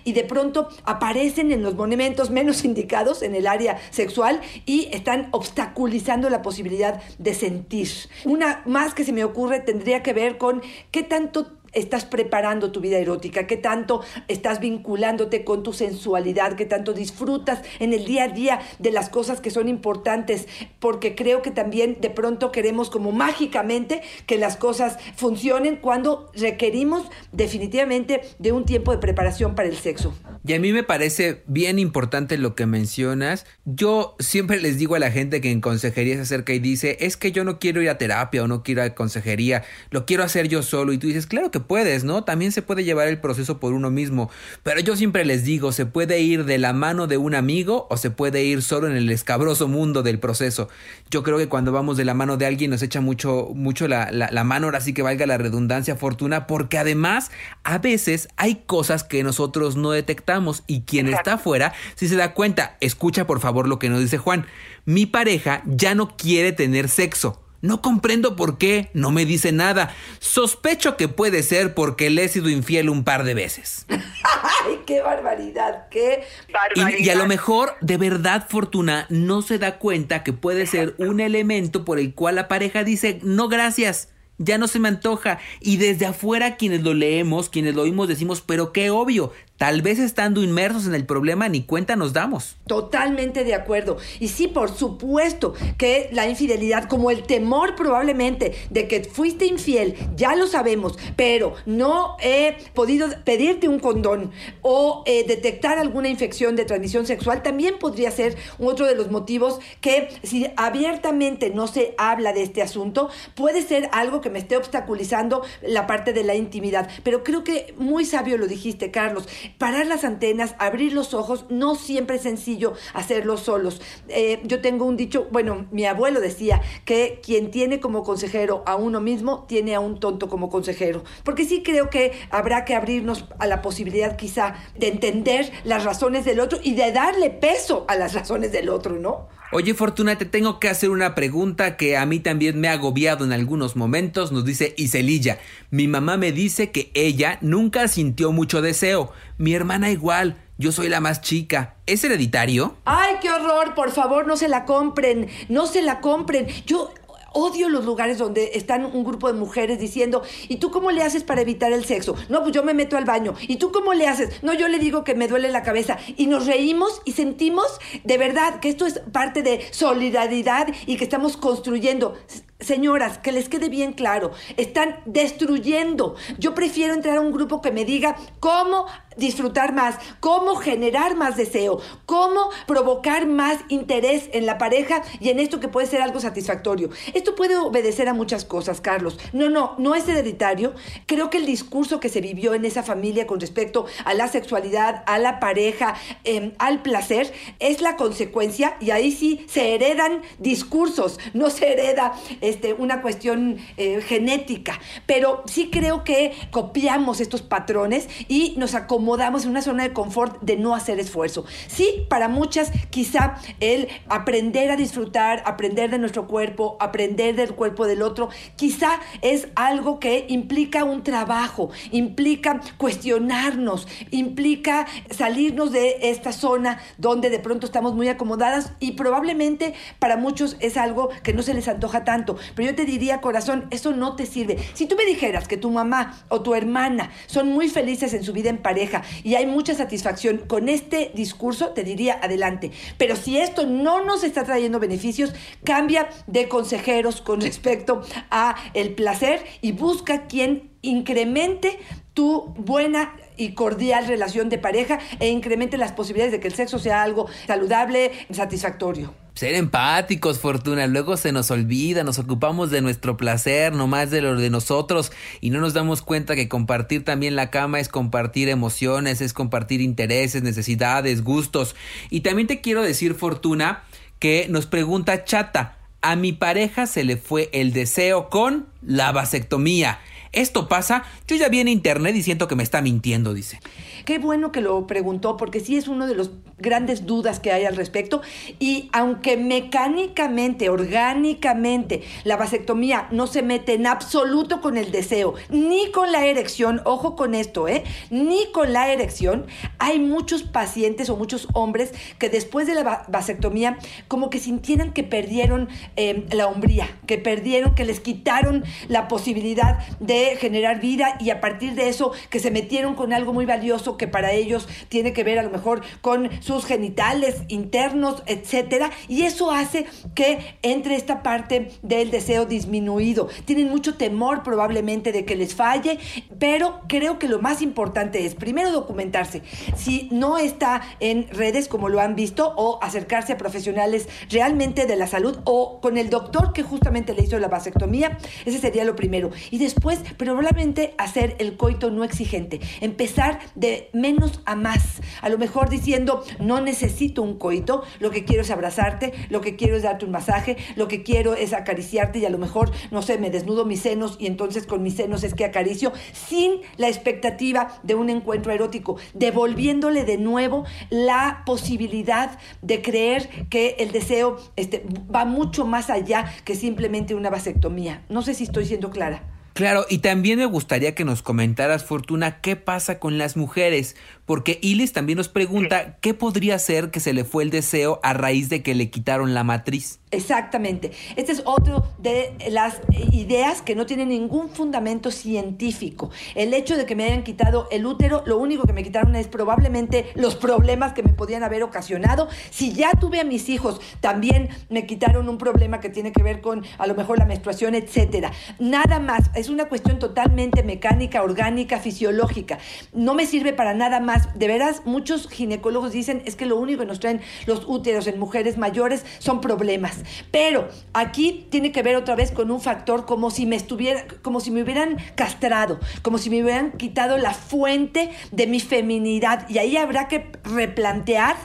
y 0.05 0.13
de 0.13 0.25
pronto 0.25 0.69
aparecen 0.85 1.53
en 1.53 1.63
los 1.63 1.75
momentos 1.75 2.31
menos 2.31 2.65
indicados 2.71 3.23
en 3.23 3.35
el 3.35 3.47
área 3.47 3.79
sexual 3.91 4.41
y 4.67 4.89
están 4.93 5.29
obstaculizando 5.33 6.31
la 6.31 6.43
posibilidad 6.43 7.03
de 7.19 7.35
sentir. 7.35 7.89
Una 8.25 8.63
más 8.67 8.95
que 8.95 9.05
se 9.05 9.13
me 9.13 9.25
ocurre 9.25 9.61
tendría 9.61 10.03
que 10.03 10.13
ver 10.13 10.39
con 10.39 10.63
qué 10.91 11.03
tanto 11.03 11.60
estás 11.73 12.05
preparando 12.05 12.73
tu 12.73 12.81
vida 12.81 12.99
erótica, 12.99 13.47
qué 13.47 13.57
tanto 13.57 14.03
estás 14.29 14.61
vinculándote 14.61 15.45
con 15.45 15.63
tu 15.63 15.73
sensualidad, 15.73 16.57
qué 16.57 16.67
tanto 16.67 16.93
disfrutas 16.93 17.63
en 17.79 17.93
el 17.93 18.05
día 18.05 18.25
a 18.25 18.29
día 18.29 18.61
de 18.79 18.91
las 18.91 19.09
cosas 19.09 19.41
que 19.41 19.51
son 19.51 19.69
importantes, 19.69 20.47
porque 20.79 21.15
creo 21.15 21.43
que 21.43 21.51
también 21.51 21.99
de 22.01 22.11
pronto 22.11 22.53
queremos 22.53 22.91
como 22.91 23.13
mágicamente 23.13 24.03
que 24.27 24.39
las 24.39 24.57
cosas 24.57 24.99
funcionen 25.17 25.77
cuando 25.77 26.31
requerimos 26.35 27.07
definitivamente 27.33 28.23
de 28.39 28.53
un 28.53 28.65
tiempo 28.65 28.93
de 28.93 28.99
preparación 28.99 29.55
para 29.55 29.69
el 29.69 29.77
sexo. 29.77 30.15
Y 30.45 30.55
a 30.55 30.61
mí 30.61 30.73
me 30.73 30.83
parece 30.83 31.43
bien 31.47 31.79
importante 31.79 32.39
lo 32.39 32.55
que 32.55 32.65
mencionas. 32.67 33.45
Yo 33.65 34.17
siempre 34.19 34.61
les 34.61 34.79
digo 34.79 34.95
a 34.95 34.99
la 34.99 35.11
gente 35.11 35.41
que 35.41 35.51
en 35.51 35.61
consejería 35.61 36.17
se 36.17 36.23
acerca 36.23 36.55
y 36.55 36.59
dice, 36.59 36.97
es 37.01 37.17
que 37.17 37.31
yo 37.31 37.45
no 37.45 37.59
quiero 37.59 37.83
ir 37.83 37.91
a 37.91 37.99
terapia 37.99 38.43
o 38.43 38.49
no 38.49 38.63
quiero 38.63 38.85
ir 38.85 38.93
a 38.93 38.95
consejería, 38.95 39.65
lo 39.91 40.07
quiero 40.07 40.25
hacer 40.25 40.49
yo 40.49 40.63
solo. 40.63 40.93
Y 40.93 40.99
tú 40.99 41.07
dices, 41.07 41.27
claro 41.27 41.51
que 41.51 41.60
puedes, 41.61 42.05
¿no? 42.05 42.25
También 42.25 42.53
se 42.53 42.63
puede 42.63 42.85
llevar 42.85 43.09
el 43.09 43.21
proceso 43.21 43.61
por 43.61 43.73
uno 43.73 43.91
mismo. 43.91 44.31
Pero 44.63 44.81
yo 44.81 44.97
siempre 44.97 45.25
les 45.25 45.45
digo, 45.45 45.73
se 45.73 45.87
puede 45.87 46.21
ir 46.21 46.45
de 46.45 46.59
la 46.59 46.73
mano 46.73 47.07
de 47.07 47.17
un 47.17 47.35
amigo 47.35 47.87
o 47.91 47.97
se 47.97 48.11
puede 48.11 48.45
ir 48.45 48.63
solo 48.63 48.87
en 48.87 48.97
el 48.97 49.11
escabroso 49.11 49.69
mundo 49.69 50.03
del 50.03 50.19
proceso. 50.19 50.69
Yo 51.11 51.23
creo 51.23 51.39
que 51.39 51.49
cuando 51.49 51.73
vamos 51.73 51.97
de 51.97 52.05
la 52.05 52.15
mano 52.15 52.37
de 52.37 52.47
alguien 52.47 52.71
nos 52.71 52.83
echa 52.83 53.01
mucho, 53.01 53.51
mucho 53.55 53.89
la, 53.89 54.11
la 54.11 54.45
mano, 54.45 54.67
ahora 54.67 54.81
sí 54.81 54.93
que 54.93 55.03
valga 55.03 55.27
la 55.27 55.39
redundancia, 55.39 55.97
fortuna, 55.97 56.47
porque 56.47 56.79
además 56.79 57.31
a 57.65 57.79
veces 57.79 58.29
hay 58.37 58.63
cosas 58.67 59.05
que 59.05 59.23
nosotros 59.23 59.77
no 59.77 59.91
detectamos 59.91 60.65
y 60.67 60.83
quien 60.83 61.09
está 61.09 61.35
afuera, 61.35 61.73
si 61.95 62.09
se 62.09 62.17
da 62.17 62.35
cuenta, 62.35 62.77
escucha 62.81 63.27
por 63.27 63.41
favor 63.41 63.69
lo 63.69 63.79
que 63.79 63.89
nos 63.89 64.01
dice 64.01 64.19
Juan, 64.19 64.47
mi 64.85 65.07
pareja 65.07 65.63
ya 65.67 65.95
no 65.95 66.17
quiere 66.17 66.53
tener 66.53 66.89
sexo. 66.89 67.41
No 67.63 67.83
comprendo 67.83 68.37
por 68.37 68.57
qué, 68.57 68.91
no 68.95 69.11
me 69.11 69.27
dice 69.27 69.53
nada. 69.53 69.95
Sospecho 70.19 70.97
que 70.97 71.09
puede 71.09 71.43
ser 71.43 71.75
porque 71.75 72.09
le 72.09 72.25
he 72.25 72.29
sido 72.29 72.49
infiel 72.49 72.89
un 72.89 73.05
par 73.05 73.25
de 73.25 73.35
veces. 73.35 73.87
¡Ay, 73.89 74.81
qué 74.87 75.03
barbaridad! 75.03 75.89
¡Qué 75.91 76.25
barbaridad! 76.53 76.99
Y, 76.99 77.07
y, 77.07 77.11
a 77.11 77.15
lo 77.15 77.27
mejor, 77.27 77.75
de 77.81 77.99
verdad, 77.99 78.47
Fortuna 78.49 79.07
no 79.11 79.43
se 79.43 79.59
da 79.59 79.79
cuenta 79.79 80.23
que 80.23 80.33
puede 80.33 80.67
ser 80.67 80.95
un 80.99 81.21
elemento 81.21 81.85
por 81.85 81.99
el 81.99 82.15
cual 82.15 82.37
la 82.37 82.49
pareja 82.49 82.83
dice, 82.83 83.21
no 83.23 83.49
gracias, 83.49 84.09
ya 84.41 84.57
no 84.57 84.67
se 84.67 84.79
me 84.79 84.89
antoja. 84.89 85.39
Y 85.61 85.77
desde 85.77 86.07
afuera 86.07 86.57
quienes 86.57 86.83
lo 86.83 86.95
leemos, 86.95 87.49
quienes 87.49 87.75
lo 87.75 87.83
oímos, 87.83 88.09
decimos, 88.09 88.41
pero 88.41 88.73
qué 88.73 88.91
obvio, 88.91 89.33
Tal 89.61 89.83
vez 89.83 89.99
estando 89.99 90.43
inmersos 90.43 90.87
en 90.87 90.95
el 90.95 91.05
problema 91.05 91.47
ni 91.51 91.65
cuenta 91.65 91.95
nos 91.95 92.15
damos. 92.15 92.57
Totalmente 92.67 93.45
de 93.45 93.53
acuerdo. 93.53 93.99
Y 94.19 94.29
sí, 94.29 94.49
por 94.49 94.75
supuesto 94.75 95.53
que 95.77 96.09
la 96.13 96.27
infidelidad, 96.27 96.89
como 96.89 97.11
el 97.11 97.25
temor 97.25 97.77
probablemente 97.77 98.55
de 98.71 98.89
que 98.89 99.05
fuiste 99.05 99.45
infiel, 99.45 99.97
ya 100.17 100.35
lo 100.35 100.47
sabemos, 100.47 100.99
pero 101.15 101.57
no 101.67 102.17
he 102.23 102.57
podido 102.73 103.09
pedirte 103.27 103.69
un 103.69 103.81
condón 103.81 104.31
o 104.63 105.03
eh, 105.05 105.27
detectar 105.29 105.79
alguna 105.79 106.09
infección 106.09 106.57
de 106.57 106.65
transmisión 106.65 107.05
sexual, 107.05 107.43
también 107.43 107.79
podría 107.79 108.11
ser 108.11 108.39
otro 108.59 108.87
de 108.87 108.95
los 108.95 109.11
motivos 109.11 109.59
que 109.83 110.09
si 110.23 110.47
abiertamente 110.57 111.51
no 111.51 111.67
se 111.67 111.95
habla 111.99 112.33
de 112.33 112.45
este 112.45 112.63
asunto, 112.63 113.11
puede 113.35 113.61
ser 113.61 113.91
algo 113.93 114.23
que 114.23 114.31
me 114.31 114.39
esté 114.39 114.57
obstaculizando 114.57 115.43
la 115.61 115.87
parte 115.87 116.15
de 116.15 116.25
la 116.25 116.35
intimidad. 116.35 116.89
Pero 117.03 117.23
creo 117.23 117.45
que 117.45 117.75
muy 117.77 118.07
sabio 118.07 118.39
lo 118.39 118.47
dijiste, 118.47 118.91
Carlos 118.91 119.29
parar 119.59 119.87
las 119.87 120.05
antenas, 120.05 120.55
abrir 120.59 120.93
los 120.93 121.15
ojos, 121.15 121.47
no 121.49 121.75
siempre 121.75 122.17
es 122.17 122.23
sencillo 122.23 122.75
hacerlo 122.95 123.37
solos. 123.37 123.81
Eh, 124.09 124.41
yo 124.45 124.61
tengo 124.61 124.85
un 124.85 124.97
dicho, 124.97 125.29
bueno, 125.31 125.67
mi 125.71 125.87
abuelo 125.87 126.21
decía 126.21 126.61
que 126.85 127.21
quien 127.25 127.51
tiene 127.51 127.81
como 127.81 128.03
consejero 128.03 128.63
a 128.67 128.77
uno 128.77 129.01
mismo, 129.01 129.45
tiene 129.49 129.75
a 129.75 129.81
un 129.81 130.01
tonto 130.01 130.29
como 130.29 130.49
consejero. 130.49 131.05
Porque 131.25 131.45
sí 131.45 131.63
creo 131.63 131.91
que 131.91 132.13
habrá 132.31 132.65
que 132.65 132.75
abrirnos 132.75 133.27
a 133.39 133.47
la 133.47 133.63
posibilidad 133.63 134.17
quizá 134.17 134.55
de 134.77 134.89
entender 134.89 135.53
las 135.65 135.85
razones 135.85 136.25
del 136.25 136.41
otro 136.41 136.59
y 136.63 136.75
de 136.75 136.93
darle 136.93 137.31
peso 137.31 137.85
a 137.89 137.97
las 137.97 138.15
razones 138.15 138.53
del 138.53 138.69
otro, 138.69 138.97
¿no? 138.99 139.29
Oye 139.53 139.75
Fortuna, 139.75 140.17
te 140.17 140.27
tengo 140.27 140.61
que 140.61 140.69
hacer 140.69 140.91
una 140.91 141.17
pregunta 141.17 141.77
que 141.77 141.97
a 141.97 142.07
mí 142.07 142.21
también 142.21 142.61
me 142.61 142.69
ha 142.69 142.75
agobiado 142.75 143.25
en 143.25 143.33
algunos 143.33 143.75
momentos, 143.75 144.31
nos 144.31 144.45
dice 144.45 144.75
Iselilla. 144.77 145.41
Mi 145.71 145.89
mamá 145.89 146.17
me 146.17 146.31
dice 146.31 146.71
que 146.71 146.93
ella 146.95 147.37
nunca 147.41 147.89
sintió 147.89 148.31
mucho 148.31 148.63
deseo. 148.63 149.13
Mi 149.39 149.53
hermana 149.53 149.91
igual. 149.91 150.37
Yo 150.57 150.73
soy 150.73 150.89
la 150.91 151.01
más 151.01 151.23
chica. 151.23 151.77
¿Es 151.87 152.05
hereditario? 152.05 152.77
Ay, 152.85 153.15
qué 153.23 153.31
horror. 153.31 153.75
Por 153.75 153.91
favor, 153.91 154.27
no 154.27 154.37
se 154.37 154.47
la 154.47 154.67
compren. 154.67 155.29
No 155.49 155.67
se 155.67 155.81
la 155.81 156.01
compren. 156.01 156.47
Yo 156.67 156.93
Odio 157.33 157.69
los 157.69 157.85
lugares 157.85 158.19
donde 158.19 158.53
están 158.55 158.85
un 158.85 159.05
grupo 159.05 159.29
de 159.33 159.39
mujeres 159.39 159.79
diciendo, 159.79 160.23
¿y 160.49 160.57
tú 160.57 160.71
cómo 160.71 160.91
le 160.91 161.03
haces 161.03 161.23
para 161.23 161.43
evitar 161.43 161.73
el 161.73 161.85
sexo? 161.85 162.17
No, 162.29 162.43
pues 162.43 162.53
yo 162.53 162.63
me 162.63 162.75
meto 162.75 162.97
al 162.97 163.05
baño. 163.05 163.35
¿Y 163.47 163.57
tú 163.57 163.73
cómo 163.73 163.95
le 163.95 164.07
haces? 164.07 164.43
No, 164.43 164.53
yo 164.53 164.69
le 164.69 164.79
digo 164.79 165.05
que 165.05 165.15
me 165.15 165.29
duele 165.29 165.49
la 165.49 165.63
cabeza. 165.63 165.99
Y 166.17 166.27
nos 166.27 166.47
reímos 166.47 167.03
y 167.05 167.13
sentimos 167.13 167.67
de 168.05 168.19
verdad 168.19 168.61
que 168.61 168.69
esto 168.69 168.87
es 168.87 169.01
parte 169.13 169.43
de 169.43 169.61
solidaridad 169.71 170.69
y 170.87 170.97
que 170.97 171.05
estamos 171.05 171.37
construyendo. 171.37 172.17
Señoras, 172.61 173.19
que 173.19 173.33
les 173.33 173.49
quede 173.49 173.69
bien 173.69 173.93
claro, 173.93 174.33
están 174.57 175.01
destruyendo. 175.07 176.15
Yo 176.39 176.55
prefiero 176.55 176.95
entrar 176.95 177.17
a 177.17 177.21
un 177.21 177.33
grupo 177.33 177.61
que 177.61 177.71
me 177.71 177.85
diga 177.85 178.17
cómo 178.39 178.87
disfrutar 179.17 179.73
más, 179.73 179.97
cómo 180.21 180.57
generar 180.57 181.17
más 181.17 181.37
deseo, 181.37 181.81
cómo 182.07 182.51
provocar 182.67 183.27
más 183.27 183.59
interés 183.69 184.31
en 184.33 184.47
la 184.47 184.59
pareja 184.59 185.03
y 185.21 185.29
en 185.29 185.39
esto 185.39 185.61
que 185.61 185.69
puede 185.69 185.87
ser 185.87 186.01
algo 186.01 186.21
satisfactorio. 186.21 186.91
Esto 187.15 187.35
puede 187.35 187.57
obedecer 187.57 188.09
a 188.09 188.15
muchas 188.15 188.45
cosas, 188.45 188.81
Carlos. 188.81 189.19
No, 189.33 189.51
no, 189.51 189.75
no 189.79 189.95
es 189.95 190.09
hereditario. 190.09 190.75
Creo 191.07 191.31
que 191.31 191.39
el 191.39 191.47
discurso 191.47 192.01
que 192.01 192.09
se 192.09 192.21
vivió 192.21 192.55
en 192.55 192.65
esa 192.65 192.83
familia 192.83 193.27
con 193.27 193.41
respecto 193.41 193.87
a 194.05 194.15
la 194.15 194.29
sexualidad, 194.29 195.03
a 195.07 195.19
la 195.19 195.41
pareja, 195.41 195.95
em, 196.25 196.53
al 196.59 196.83
placer, 196.83 197.33
es 197.59 197.83
la 197.83 197.97
consecuencia 197.97 198.77
y 198.81 198.91
ahí 198.91 199.13
sí 199.13 199.45
se 199.49 199.75
heredan 199.75 200.23
discursos, 200.39 201.19
no 201.35 201.51
se 201.51 201.73
hereda 201.73 202.15
este, 202.51 202.75
una 202.75 203.03
cuestión 203.03 203.59
eh, 203.77 204.01
genética, 204.03 204.79
pero 205.07 205.43
sí 205.47 205.71
creo 205.71 206.05
que 206.05 206.33
copiamos 206.51 207.21
estos 207.21 207.43
patrones 207.43 208.09
y 208.29 208.55
nos 208.57 208.75
acomodamos 208.75 209.45
en 209.45 209.51
una 209.51 209.63
zona 209.63 209.85
de 209.85 209.93
confort 209.93 210.41
de 210.43 210.57
no 210.57 210.75
hacer 210.75 211.01
esfuerzo. 211.01 211.45
Sí, 211.69 212.07
para 212.09 212.29
muchas 212.29 212.71
quizá 212.91 213.37
el 213.61 213.89
aprender 214.09 214.71
a 214.71 214.77
disfrutar, 214.77 215.43
aprender 215.47 215.91
de 215.91 215.99
nuestro 215.99 216.27
cuerpo, 216.27 216.77
aprender 216.81 217.37
del 217.37 217.55
cuerpo 217.55 217.87
del 217.87 218.03
otro, 218.03 218.29
quizá 218.57 219.01
es 219.23 219.49
algo 219.55 220.01
que 220.01 220.27
implica 220.29 220.85
un 220.85 221.03
trabajo, 221.03 221.71
implica 221.91 222.61
cuestionarnos, 222.77 223.87
implica 224.11 224.87
salirnos 225.11 225.73
de 225.73 226.11
esta 226.11 226.33
zona 226.33 226.81
donde 226.99 227.31
de 227.31 227.39
pronto 227.39 227.67
estamos 227.67 227.95
muy 227.95 228.09
acomodadas 228.09 228.73
y 228.81 228.93
probablemente 228.93 229.75
para 229.99 230.17
muchos 230.17 230.57
es 230.61 230.77
algo 230.77 231.11
que 231.23 231.33
no 231.33 231.43
se 231.43 231.55
les 231.55 231.69
antoja 231.69 232.05
tanto. 232.05 232.37
Pero 232.55 232.71
yo 232.71 232.75
te 232.75 232.85
diría, 232.85 233.21
corazón, 233.21 233.67
eso 233.71 233.93
no 233.93 234.17
te 234.17 234.27
sirve. 234.27 234.59
Si 234.75 234.87
tú 234.87 234.97
me 234.97 235.05
dijeras 235.05 235.49
que 235.49 235.57
tu 235.57 235.71
mamá 235.71 236.25
o 236.29 236.43
tu 236.43 236.55
hermana 236.55 237.11
son 237.27 237.49
muy 237.49 237.69
felices 237.69 238.15
en 238.15 238.25
su 238.25 238.33
vida 238.33 238.51
en 238.51 238.59
pareja 238.59 239.03
y 239.23 239.35
hay 239.35 239.47
mucha 239.47 239.75
satisfacción 239.75 240.39
con 240.47 240.69
este 240.69 241.11
discurso, 241.15 241.71
te 241.71 241.85
diría 241.85 242.19
adelante. 242.23 242.71
Pero 242.99 243.17
si 243.17 243.39
esto 243.39 243.67
no 243.67 244.05
nos 244.05 244.25
está 244.25 244.45
trayendo 244.45 244.81
beneficios, 244.81 245.33
cambia 245.65 246.09
de 246.27 246.49
consejeros 246.49 247.21
con 247.21 247.41
respecto 247.51 248.03
a 248.31 248.57
el 248.75 248.95
placer 248.95 249.45
y 249.61 249.73
busca 249.73 250.27
quien 250.27 250.71
incremente 250.83 251.79
tu 252.15 252.55
buena 252.57 253.15
y 253.37 253.55
cordial 253.55 254.07
relación 254.07 254.49
de 254.49 254.59
pareja 254.59 254.99
e 255.19 255.29
incremente 255.29 255.77
las 255.77 255.93
posibilidades 255.93 256.33
de 256.33 256.41
que 256.41 256.49
el 256.49 256.55
sexo 256.55 256.79
sea 256.79 257.03
algo 257.03 257.27
saludable, 257.47 258.13
satisfactorio. 258.31 259.15
Ser 259.35 259.55
empáticos, 259.55 260.39
Fortuna. 260.39 260.87
Luego 260.87 261.17
se 261.17 261.33
nos 261.33 261.51
olvida, 261.51 262.05
nos 262.05 262.19
ocupamos 262.19 262.71
de 262.71 262.81
nuestro 262.81 263.17
placer, 263.17 263.73
no 263.73 263.87
más 263.87 264.11
de 264.11 264.21
lo 264.21 264.37
de 264.37 264.51
nosotros, 264.51 265.13
y 265.41 265.51
no 265.51 265.61
nos 265.61 265.73
damos 265.73 266.03
cuenta 266.03 266.35
que 266.35 266.49
compartir 266.49 267.05
también 267.05 267.37
la 267.37 267.51
cama 267.51 267.81
es 267.81 267.89
compartir 267.89 268.49
emociones, 268.49 269.21
es 269.21 269.33
compartir 269.33 269.81
intereses, 269.81 270.43
necesidades, 270.43 271.23
gustos. 271.23 271.77
Y 272.11 272.21
también 272.21 272.49
te 272.49 272.61
quiero 272.61 272.83
decir, 272.83 273.15
Fortuna, 273.15 273.85
que 274.19 274.47
nos 274.51 274.67
pregunta 274.67 275.25
Chata, 275.25 275.79
a 276.03 276.17
mi 276.17 276.33
pareja 276.33 276.87
se 276.87 277.05
le 277.05 277.17
fue 277.17 277.49
el 277.53 277.73
deseo 277.73 278.29
con 278.31 278.67
la 278.83 279.13
vasectomía. 279.13 280.01
Esto 280.33 280.69
pasa, 280.69 281.05
yo 281.27 281.37
ya 281.37 281.49
vi 281.49 281.59
en 281.59 281.69
internet 281.69 282.15
y 282.15 282.23
siento 282.23 282.47
que 282.47 282.55
me 282.55 282.63
está 282.63 282.83
mintiendo, 282.83 283.35
dice. 283.35 283.61
Qué 284.05 284.19
bueno 284.19 284.53
que 284.53 284.61
lo 284.61 284.87
preguntó, 284.87 285.37
porque 285.37 285.61
sí 285.61 285.77
es 285.77 285.89
uno 285.89 286.07
de 286.07 286.15
los 286.15 286.31
grandes 286.61 287.07
dudas 287.07 287.41
que 287.41 287.53
hay 287.53 287.65
al 287.65 287.77
respecto. 287.77 288.21
Y 288.59 288.89
aunque 288.93 289.37
mecánicamente, 289.37 290.69
orgánicamente, 290.69 292.03
la 292.25 292.37
vasectomía 292.37 293.09
no 293.11 293.27
se 293.27 293.43
mete 293.43 293.75
en 293.75 293.87
absoluto 293.87 294.61
con 294.61 294.77
el 294.77 294.93
deseo, 294.93 295.35
ni 295.49 295.91
con 295.91 296.13
la 296.13 296.27
erección, 296.27 296.81
ojo 296.85 297.17
con 297.17 297.35
esto, 297.35 297.69
¿eh? 297.69 297.85
Ni 298.11 298.51
con 298.53 298.73
la 298.73 298.93
erección, 298.93 299.47
hay 299.79 299.99
muchos 299.99 300.43
pacientes 300.43 301.11
o 301.11 301.17
muchos 301.17 301.49
hombres 301.53 301.93
que 302.19 302.29
después 302.29 302.67
de 302.67 302.75
la 302.75 303.05
vasectomía, 303.09 303.79
como 304.09 304.31
que 304.31 304.39
sintieran 304.39 304.93
que 304.93 305.03
perdieron 305.03 305.69
eh, 305.97 306.27
la 306.31 306.47
hombría, 306.47 306.89
que 307.07 307.19
perdieron, 307.19 307.75
que 307.75 307.85
les 307.85 308.01
quitaron 308.01 308.65
la 308.89 309.09
posibilidad 309.09 309.79
de 310.01 310.37
generar 310.37 310.81
vida 310.81 311.17
y 311.21 311.31
a 311.31 311.41
partir 311.41 311.75
de 311.75 311.89
eso 311.89 312.13
que 312.31 312.41
se 312.41 312.51
metieron 312.51 312.95
con 312.95 313.13
algo 313.13 313.33
muy 313.33 313.47
valioso 313.47 313.97
que 313.97 314.09
para 314.09 314.33
ellos 314.33 314.69
tiene 314.89 315.13
que 315.13 315.25
ver 315.25 315.39
a 315.39 315.43
lo 315.43 315.51
mejor 315.51 315.83
con 316.01 316.31
sus 316.51 316.65
genitales 316.67 317.43
internos, 317.47 318.25
etcétera, 318.27 318.91
y 319.07 319.23
eso 319.23 319.53
hace 319.53 319.87
que 320.15 320.57
entre 320.63 320.97
esta 320.97 321.23
parte 321.23 321.71
del 321.83 322.11
deseo 322.11 322.45
disminuido. 322.45 323.29
Tienen 323.45 323.69
mucho 323.69 323.95
temor 323.95 324.43
probablemente 324.43 325.13
de 325.13 325.25
que 325.25 325.37
les 325.37 325.55
falle, 325.55 325.99
pero 326.41 326.81
creo 326.89 327.21
que 327.21 327.29
lo 327.29 327.41
más 327.41 327.63
importante 327.63 328.27
es 328.27 328.35
primero 328.35 328.73
documentarse. 328.73 329.43
Si 329.77 330.09
no 330.11 330.39
está 330.39 330.83
en 330.99 331.29
redes 331.29 331.69
como 331.69 331.89
lo 331.89 332.01
han 332.01 332.17
visto 332.17 332.53
o 332.57 332.83
acercarse 332.83 333.35
a 333.35 333.39
profesionales 333.39 334.09
realmente 334.29 334.87
de 334.87 334.97
la 334.97 335.07
salud 335.07 335.39
o 335.45 335.81
con 335.81 335.99
el 335.99 336.11
doctor 336.11 336.53
que 336.53 336.65
justamente 336.65 337.15
le 337.15 337.23
hizo 337.23 337.39
la 337.39 337.47
vasectomía, 337.47 338.19
ese 338.45 338.59
sería 338.59 338.85
lo 338.85 338.97
primero. 338.97 339.31
Y 339.53 339.59
después 339.59 340.01
probablemente 340.17 340.95
hacer 340.99 341.37
el 341.39 341.57
coito 341.57 341.91
no 341.91 342.03
exigente, 342.03 342.61
empezar 342.81 343.39
de 343.55 343.89
menos 343.93 344.41
a 344.47 344.57
más, 344.57 345.01
a 345.23 345.29
lo 345.29 345.39
mejor 345.39 345.69
diciendo, 345.69 346.25
no 346.41 346.61
necesito 346.61 347.23
un 347.23 347.39
coito, 347.39 347.83
lo 347.99 348.11
que 348.11 348.25
quiero 348.25 348.43
es 348.43 348.51
abrazarte, 348.51 349.13
lo 349.29 349.41
que 349.41 349.57
quiero 349.57 349.77
es 349.77 349.83
darte 349.83 350.05
un 350.05 350.11
masaje, 350.11 350.57
lo 350.77 350.89
que 350.89 351.03
quiero 351.03 351.35
es 351.35 351.53
acariciarte 351.53 352.19
y 352.19 352.25
a 352.25 352.31
lo 352.31 352.39
mejor, 352.39 352.71
no 352.91 353.03
sé, 353.03 353.19
me 353.19 353.31
desnudo 353.31 353.65
mis 353.65 353.81
senos 353.81 354.17
y 354.19 354.27
entonces 354.27 354.67
con 354.67 354.83
mis 354.83 354.95
senos 354.95 355.25
es 355.25 355.35
que 355.35 355.45
acaricio, 355.45 355.93
sin 356.13 356.61
la 356.77 356.89
expectativa 356.89 357.81
de 357.83 357.95
un 357.95 358.11
encuentro 358.11 358.53
erótico, 358.53 358.97
devolviéndole 359.15 360.05
de 360.05 360.19
nuevo 360.19 360.65
la 360.91 361.43
posibilidad 361.47 362.39
de 362.63 362.83
creer 362.83 363.29
que 363.49 363.77
el 363.79 363.93
deseo 363.93 364.39
este, 364.57 364.85
va 365.15 365.25
mucho 365.25 365.67
más 365.67 365.91
allá 365.91 366.33
que 366.45 366.55
simplemente 366.55 367.15
una 367.15 367.31
vasectomía. 367.31 368.05
No 368.09 368.23
sé 368.23 368.35
si 368.35 368.45
estoy 368.45 368.67
siendo 368.67 368.91
clara. 368.91 369.30
Claro, 369.53 369.85
y 369.89 369.99
también 369.99 370.39
me 370.39 370.47
gustaría 370.47 370.95
que 370.95 371.05
nos 371.05 371.23
comentaras, 371.23 371.85
Fortuna, 371.85 372.41
qué 372.41 372.57
pasa 372.57 372.99
con 372.99 373.19
las 373.19 373.37
mujeres, 373.37 373.97
porque 374.25 374.59
Ilis 374.63 374.93
también 374.93 375.17
nos 375.19 375.29
pregunta 375.29 375.99
qué 376.01 376.15
podría 376.15 376.59
ser 376.59 376.91
que 376.91 377.01
se 377.01 377.13
le 377.13 377.25
fue 377.25 377.43
el 377.43 377.51
deseo 377.51 378.01
a 378.03 378.13
raíz 378.13 378.49
de 378.49 378.63
que 378.63 378.75
le 378.75 378.91
quitaron 378.91 379.35
la 379.35 379.45
matriz. 379.45 380.00
Exactamente. 380.13 380.91
Este 381.15 381.31
es 381.31 381.43
otro 381.45 381.85
de 381.99 382.35
las 382.51 382.81
ideas 383.13 383.63
que 383.63 383.77
no 383.77 383.87
tienen 383.87 384.09
ningún 384.09 384.49
fundamento 384.49 385.13
científico. 385.13 386.11
El 386.35 386.53
hecho 386.53 386.77
de 386.77 386.85
que 386.85 386.97
me 386.97 387.05
hayan 387.05 387.23
quitado 387.23 387.69
el 387.71 387.87
útero, 387.87 388.25
lo 388.27 388.37
único 388.37 388.65
que 388.65 388.73
me 388.73 388.83
quitaron 388.83 389.15
es 389.15 389.29
probablemente 389.29 390.07
los 390.17 390.35
problemas 390.35 390.95
que 390.95 391.05
me 391.05 391.13
podían 391.13 391.45
haber 391.45 391.63
ocasionado. 391.63 392.29
Si 392.51 392.73
ya 392.73 392.91
tuve 392.99 393.21
a 393.21 393.25
mis 393.25 393.49
hijos, 393.49 393.81
también 394.01 394.49
me 394.69 394.85
quitaron 394.85 395.29
un 395.29 395.39
problema 395.39 395.79
que 395.79 395.91
tiene 395.91 396.11
que 396.11 396.25
ver 396.25 396.41
con 396.41 396.65
a 396.79 396.89
lo 396.89 396.97
mejor 396.97 397.19
la 397.19 397.25
menstruación, 397.25 397.77
etcétera. 397.77 398.33
Nada 398.59 398.99
más, 398.99 399.31
es 399.37 399.49
una 399.49 399.67
cuestión 399.67 400.01
totalmente 400.01 400.65
mecánica, 400.65 401.23
orgánica, 401.23 401.79
fisiológica. 401.79 402.59
No 402.93 403.15
me 403.15 403.27
sirve 403.27 403.53
para 403.53 403.75
nada 403.75 404.01
más. 404.01 404.37
De 404.37 404.49
veras, 404.49 404.83
muchos 404.87 405.29
ginecólogos 405.29 405.93
dicen 405.93 406.23
es 406.25 406.35
que 406.35 406.47
lo 406.47 406.57
único 406.57 406.81
que 406.81 406.87
nos 406.87 406.99
traen 406.99 407.21
los 407.47 407.63
úteros 407.69 408.09
en 408.09 408.19
mujeres 408.19 408.59
mayores 408.59 409.07
son 409.21 409.41
problemas. 409.41 410.00
Pero 410.31 410.69
aquí 410.93 411.47
tiene 411.51 411.73
que 411.73 411.83
ver 411.83 411.97
otra 411.97 412.15
vez 412.15 412.33
con 412.33 412.51
un 412.51 412.61
factor 412.61 413.07
como 413.07 413.31
si 413.31 413.47
me 413.47 413.57
estuviera, 413.57 414.05
como 414.23 414.41
si 414.41 414.51
me 414.51 414.63
hubieran 414.63 414.97
castrado, 415.15 415.79
como 416.03 416.19
si 416.19 416.31
me 416.31 416.43
hubieran 416.43 416.73
quitado 416.73 417.19
la 417.19 417.35
fuente 417.35 418.11
de 418.33 418.47
mi 418.47 418.61
feminidad. 418.61 419.49
Y 419.49 419.59
ahí 419.59 419.77
habrá 419.77 420.09
que 420.09 420.31
replantear 420.45 421.37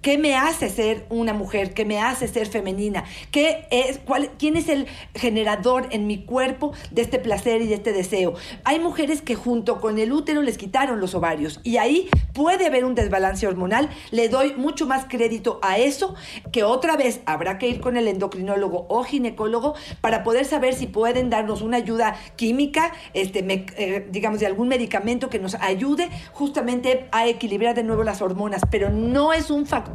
¿Qué 0.00 0.16
me 0.16 0.36
hace 0.36 0.70
ser 0.70 1.06
una 1.08 1.32
mujer? 1.32 1.74
¿Qué 1.74 1.84
me 1.84 2.00
hace 2.00 2.28
ser 2.28 2.46
femenina? 2.46 3.02
¿Qué 3.32 3.66
es, 3.72 3.98
cuál, 3.98 4.30
¿Quién 4.38 4.56
es 4.56 4.68
el 4.68 4.86
generador 5.16 5.88
en 5.90 6.06
mi 6.06 6.24
cuerpo 6.24 6.72
de 6.92 7.02
este 7.02 7.18
placer 7.18 7.62
y 7.62 7.66
de 7.66 7.74
este 7.74 7.92
deseo? 7.92 8.34
Hay 8.62 8.78
mujeres 8.78 9.22
que 9.22 9.34
junto 9.34 9.80
con 9.80 9.98
el 9.98 10.12
útero 10.12 10.40
les 10.40 10.56
quitaron 10.56 11.00
los 11.00 11.16
ovarios 11.16 11.60
y 11.64 11.78
ahí 11.78 12.08
puede 12.32 12.66
haber 12.66 12.84
un 12.84 12.94
desbalance 12.94 13.44
hormonal. 13.48 13.90
Le 14.12 14.28
doy 14.28 14.54
mucho 14.54 14.86
más 14.86 15.04
crédito 15.06 15.58
a 15.62 15.78
eso 15.78 16.14
que 16.52 16.62
otra 16.62 16.96
vez 16.96 17.20
habrá 17.26 17.58
que 17.58 17.66
ir 17.66 17.80
con 17.80 17.96
el 17.96 18.06
endocrinólogo 18.06 18.86
o 18.88 19.02
ginecólogo 19.02 19.74
para 20.00 20.22
poder 20.22 20.44
saber 20.44 20.74
si 20.74 20.86
pueden 20.86 21.28
darnos 21.28 21.60
una 21.60 21.78
ayuda 21.78 22.14
química, 22.36 22.92
este, 23.14 23.44
eh, 23.76 24.06
digamos, 24.12 24.38
de 24.38 24.46
algún 24.46 24.68
medicamento 24.68 25.28
que 25.28 25.40
nos 25.40 25.56
ayude 25.56 26.08
justamente 26.32 27.08
a 27.10 27.26
equilibrar 27.26 27.74
de 27.74 27.82
nuevo 27.82 28.04
las 28.04 28.22
hormonas, 28.22 28.62
pero 28.70 28.90
no 28.90 29.32
es 29.32 29.50
un 29.50 29.66
factor 29.66 29.87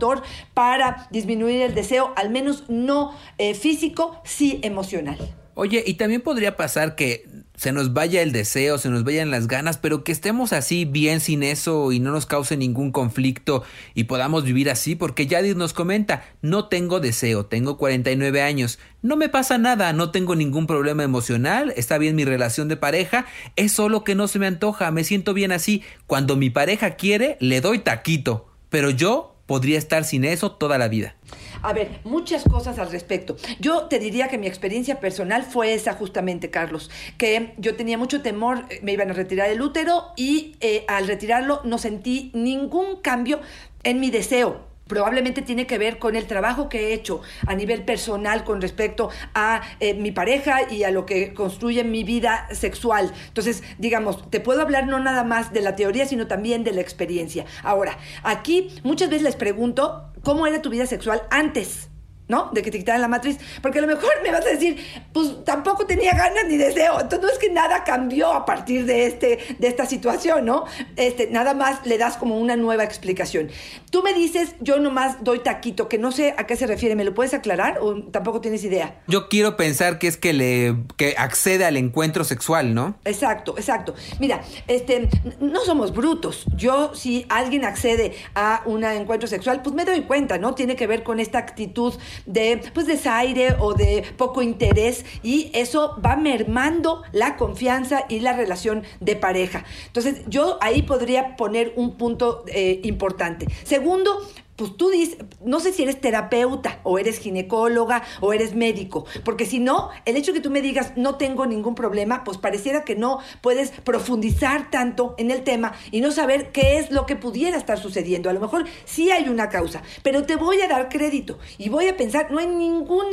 para 0.54 1.08
disminuir 1.12 1.62
el 1.62 1.76
deseo, 1.76 2.14
al 2.16 2.30
menos 2.30 2.66
no 2.70 3.14
eh, 3.38 3.54
físico, 3.54 4.22
sí 4.24 4.60
emocional. 4.64 5.18
Oye, 5.56 5.84
y 5.86 5.96
también 5.96 6.22
podría 6.22 6.58
pasar 6.58 6.96
que 6.96 7.26
se 7.56 7.72
nos 7.72 7.94
vaya 7.94 8.24
el 8.24 8.32
deseo, 8.32 8.80
se 8.80 8.90
nos 8.90 9.04
vayan 9.04 9.30
las 9.30 9.48
ganas, 9.48 9.78
pero 9.78 10.04
que 10.04 10.12
estemos 10.12 10.52
así 10.52 10.86
bien 10.86 11.20
sin 11.20 11.44
eso 11.44 11.92
y 11.92 12.00
no 12.00 12.12
nos 12.12 12.26
cause 12.26 12.58
ningún 12.58 12.92
conflicto 12.92 13.64
y 13.94 14.06
podamos 14.06 14.44
vivir 14.44 14.72
así, 14.72 14.96
porque 14.96 15.28
Yadis 15.28 15.56
nos 15.56 15.74
comenta, 15.74 16.26
no 16.42 16.68
tengo 16.70 17.00
deseo, 17.00 17.46
tengo 17.46 17.78
49 17.78 18.42
años, 18.42 18.80
no 19.04 19.16
me 19.16 19.30
pasa 19.30 19.60
nada, 19.60 19.94
no 19.94 20.10
tengo 20.10 20.36
ningún 20.36 20.66
problema 20.66 21.04
emocional, 21.04 21.72
está 21.78 22.00
bien 22.00 22.16
mi 22.16 22.26
relación 22.26 22.68
de 22.68 22.78
pareja, 22.78 23.28
es 23.56 23.72
solo 23.72 24.04
que 24.04 24.16
no 24.16 24.28
se 24.28 24.40
me 24.40 24.48
antoja, 24.48 24.90
me 24.90 25.04
siento 25.04 25.36
bien 25.36 25.52
así, 25.52 25.84
cuando 26.08 26.36
mi 26.36 26.50
pareja 26.50 26.96
quiere, 26.96 27.38
le 27.40 27.62
doy 27.62 27.78
taquito, 27.78 28.48
pero 28.70 28.90
yo 28.90 29.33
podría 29.54 29.78
estar 29.78 30.04
sin 30.04 30.26
eso 30.26 30.54
toda 30.54 30.80
la 30.80 30.88
vida. 30.88 31.14
A 31.62 31.74
ver, 31.74 32.00
muchas 32.06 32.44
cosas 32.44 32.80
al 32.80 32.90
respecto. 32.90 33.36
Yo 33.60 33.84
te 33.84 34.00
diría 34.00 34.28
que 34.28 34.40
mi 34.40 34.48
experiencia 34.48 35.00
personal 35.00 35.44
fue 35.44 35.76
esa 35.76 35.94
justamente, 35.94 36.50
Carlos, 36.50 36.90
que 37.20 37.54
yo 37.60 37.76
tenía 37.76 38.00
mucho 38.00 38.24
temor, 38.24 38.66
eh, 38.72 38.80
me 38.82 38.94
iban 38.94 39.12
a 39.12 39.14
retirar 39.14 39.52
el 39.52 39.62
útero 39.62 40.06
y 40.16 40.56
eh, 40.60 40.86
al 40.88 41.06
retirarlo 41.06 41.62
no 41.66 41.78
sentí 41.78 42.32
ningún 42.34 43.00
cambio 43.00 43.42
en 43.84 44.00
mi 44.00 44.10
deseo 44.10 44.73
probablemente 44.88 45.42
tiene 45.42 45.68
que 45.68 45.78
ver 45.78 46.00
con 46.00 46.16
el 46.16 46.28
trabajo 46.28 46.70
que 46.70 46.88
he 46.88 46.94
hecho 46.94 47.22
a 47.48 47.56
nivel 47.56 47.84
personal 47.84 48.44
con 48.44 48.62
respecto 48.62 49.10
a 49.34 49.62
eh, 49.80 49.94
mi 49.94 50.12
pareja 50.12 50.72
y 50.72 50.84
a 50.84 50.92
lo 50.92 51.06
que 51.06 51.34
construye 51.34 51.84
mi 51.84 52.04
vida 52.04 52.48
sexual. 52.52 53.12
Entonces, 53.28 53.64
digamos, 53.78 54.30
te 54.30 54.40
puedo 54.40 54.62
hablar 54.62 54.88
no 54.88 55.00
nada 55.00 55.24
más 55.24 55.54
de 55.54 55.62
la 55.62 55.76
teoría, 55.76 56.06
sino 56.06 56.28
también 56.28 56.64
de 56.64 56.72
la 56.72 56.82
experiencia. 56.82 57.46
Ahora, 57.64 57.98
aquí 58.24 58.70
muchas 58.84 59.10
veces 59.10 59.24
les 59.24 59.36
pregunto, 59.36 60.12
¿cómo 60.24 60.48
era 60.48 60.62
tu 60.62 60.70
vida 60.70 60.86
sexual 60.86 61.24
antes? 61.30 61.90
¿No? 62.34 62.50
De 62.52 62.64
que 62.64 62.72
te 62.72 62.80
quitaran 62.80 63.00
la 63.00 63.08
matriz. 63.08 63.38
Porque 63.62 63.78
a 63.78 63.82
lo 63.84 63.88
mejor 63.88 64.10
me 64.24 64.32
vas 64.32 64.44
a 64.44 64.50
decir, 64.50 64.76
pues 65.14 65.46
tampoco 65.46 65.86
tenía 65.86 66.14
ganas 66.16 66.46
ni 66.48 66.58
deseo. 66.58 67.00
Entonces 67.00 67.22
no 67.22 67.30
es 67.30 67.38
que 67.38 67.52
nada 67.52 67.84
cambió 67.84 68.34
a 68.34 68.44
partir 68.44 68.88
de, 68.88 69.06
este, 69.06 69.38
de 69.60 69.68
esta 69.68 69.86
situación, 69.86 70.44
¿no? 70.44 70.66
Este, 70.96 71.28
nada 71.28 71.54
más 71.54 71.86
le 71.86 72.00
das 72.00 72.18
como 72.18 72.40
una 72.40 72.56
nueva 72.56 72.84
explicación. 72.84 73.52
Tú 73.92 74.02
me 74.02 74.16
dices, 74.16 74.56
yo 74.62 74.80
nomás 74.80 75.24
doy 75.24 75.40
taquito, 75.40 75.88
que 75.88 76.00
no 76.00 76.12
sé 76.12 76.34
a 76.36 76.48
qué 76.48 76.56
se 76.56 76.66
refiere. 76.66 76.96
¿Me 76.96 77.04
lo 77.04 77.14
puedes 77.14 77.36
aclarar 77.36 77.78
o 77.80 78.02
tampoco 78.06 78.42
tienes 78.42 78.64
idea? 78.64 78.96
Yo 79.08 79.30
quiero 79.30 79.56
pensar 79.56 80.00
que 80.00 80.08
es 80.08 80.18
que 80.18 80.34
le 80.34 80.76
que 80.98 81.14
accede 81.16 81.66
al 81.66 81.78
encuentro 81.78 82.24
sexual, 82.24 82.74
¿no? 82.74 82.96
Exacto, 83.06 83.54
exacto. 83.58 83.94
Mira, 84.20 84.42
este, 84.68 85.08
no 85.40 85.62
somos 85.62 85.94
brutos. 85.94 86.46
Yo, 86.56 86.96
si 86.96 87.28
alguien 87.30 87.64
accede 87.64 88.16
a 88.34 88.64
un 88.66 88.84
encuentro 88.84 89.28
sexual, 89.28 89.62
pues 89.62 89.76
me 89.76 89.86
doy 89.86 90.02
cuenta, 90.02 90.40
¿no? 90.40 90.56
Tiene 90.56 90.76
que 90.76 90.88
ver 90.88 91.04
con 91.04 91.20
esta 91.20 91.38
actitud 91.38 91.94
de 92.26 92.62
pues 92.74 92.88
desaire 92.88 93.56
o 93.60 93.74
de 93.74 94.04
poco 94.18 94.42
interés 94.42 95.06
y 95.24 95.52
eso 95.54 96.00
va 96.04 96.16
mermando 96.16 97.04
la 97.12 97.38
confianza 97.38 98.06
y 98.10 98.20
la 98.20 98.34
relación 98.34 98.84
de 99.00 99.16
pareja. 99.16 99.66
Entonces 99.88 100.22
yo 100.28 100.58
ahí 100.62 100.82
podría 100.84 101.36
poner 101.36 101.74
un 101.76 101.96
punto 101.98 102.44
eh, 102.48 102.82
importante. 102.84 103.48
Segundo, 103.64 104.20
pues 104.56 104.78
tú 104.78 104.90
dices, 104.90 105.18
no 105.44 105.60
sé 105.60 105.74
si 105.74 105.84
eres 105.84 106.00
terapeuta 106.00 106.80
o 106.84 107.00
eres 107.00 107.20
ginecóloga 107.20 108.04
o 108.22 108.34
eres 108.34 108.56
médico, 108.56 109.06
porque 109.24 109.46
si 109.46 109.60
no, 109.60 109.90
el 110.06 110.16
hecho 110.16 110.32
de 110.32 110.40
que 110.40 110.44
tú 110.44 110.52
me 110.52 110.62
digas 110.62 110.94
no 110.96 111.16
tengo 111.16 111.46
ningún 111.46 111.76
problema, 111.76 112.24
pues 112.24 112.38
pareciera 112.38 112.84
que 112.84 112.96
no 112.96 113.20
puedes 113.42 113.72
profundizar 113.72 114.70
tanto 114.70 115.16
en 115.18 115.32
el 115.32 115.44
tema 115.44 115.74
y 115.92 116.02
no 116.02 116.12
saber 116.12 116.52
qué 116.52 116.78
es 116.78 116.92
lo 116.92 117.06
que 117.06 117.16
pudiera 117.16 117.58
estar 117.58 117.80
sucediendo. 117.80 118.30
A 118.30 118.34
lo 118.34 118.40
mejor 118.40 118.66
sí 118.86 119.12
hay 119.12 119.30
una 119.30 119.50
causa, 119.50 119.82
pero 120.04 120.24
te 120.24 120.36
voy 120.36 120.62
a 120.62 120.68
dar 120.68 120.90
crédito 120.90 121.40
y 121.58 121.70
voy 121.70 121.88
a 121.88 121.98
pensar, 121.98 122.32
no 122.32 122.40
hay 122.40 122.48
ningún 122.48 123.04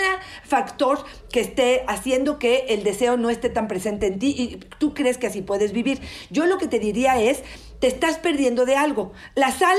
factor 0.44 1.04
que 1.30 1.40
esté 1.40 1.84
haciendo 1.88 2.38
que 2.38 2.66
el 2.68 2.82
deseo 2.82 3.16
no 3.16 3.30
esté 3.30 3.50
tan 3.50 3.68
presente 3.68 4.06
en 4.06 4.18
ti 4.18 4.34
y 4.36 4.56
tú 4.78 4.94
crees 4.94 5.18
que 5.18 5.26
así 5.26 5.42
puedes 5.42 5.72
vivir. 5.72 6.00
Yo 6.30 6.46
lo 6.46 6.58
que 6.58 6.68
te 6.68 6.78
diría 6.78 7.20
es, 7.20 7.42
te 7.80 7.86
estás 7.86 8.18
perdiendo 8.18 8.66
de 8.66 8.76
algo. 8.76 9.12
La 9.34 9.52
sal 9.52 9.76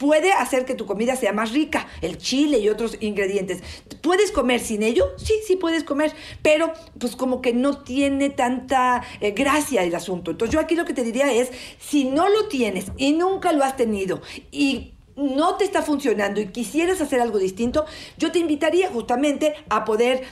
puede 0.00 0.32
hacer 0.32 0.64
que 0.64 0.74
tu 0.74 0.86
comida 0.86 1.14
sea 1.14 1.34
más 1.34 1.52
rica, 1.52 1.86
el 2.00 2.16
chile 2.16 2.58
y 2.58 2.70
otros 2.70 2.96
ingredientes. 3.00 3.62
¿Puedes 4.00 4.32
comer 4.32 4.58
sin 4.60 4.82
ello? 4.82 5.12
Sí, 5.18 5.34
sí 5.46 5.56
puedes 5.56 5.84
comer, 5.84 6.12
pero 6.40 6.72
pues 6.98 7.16
como 7.16 7.42
que 7.42 7.52
no 7.52 7.82
tiene 7.82 8.30
tanta 8.30 9.02
eh, 9.20 9.32
gracia 9.32 9.82
el 9.84 9.94
asunto. 9.94 10.30
Entonces 10.30 10.54
yo 10.54 10.58
aquí 10.58 10.74
lo 10.74 10.86
que 10.86 10.94
te 10.94 11.04
diría 11.04 11.30
es, 11.30 11.50
si 11.78 12.04
no 12.04 12.30
lo 12.30 12.48
tienes 12.48 12.86
y 12.96 13.12
nunca 13.12 13.52
lo 13.52 13.62
has 13.62 13.76
tenido 13.76 14.22
y 14.50 14.94
no 15.16 15.56
te 15.56 15.64
está 15.64 15.82
funcionando 15.82 16.40
y 16.40 16.46
quisieras 16.46 17.02
hacer 17.02 17.20
algo 17.20 17.38
distinto, 17.38 17.84
yo 18.16 18.32
te 18.32 18.38
invitaría 18.38 18.88
justamente 18.88 19.54
a 19.68 19.84
poder 19.84 20.22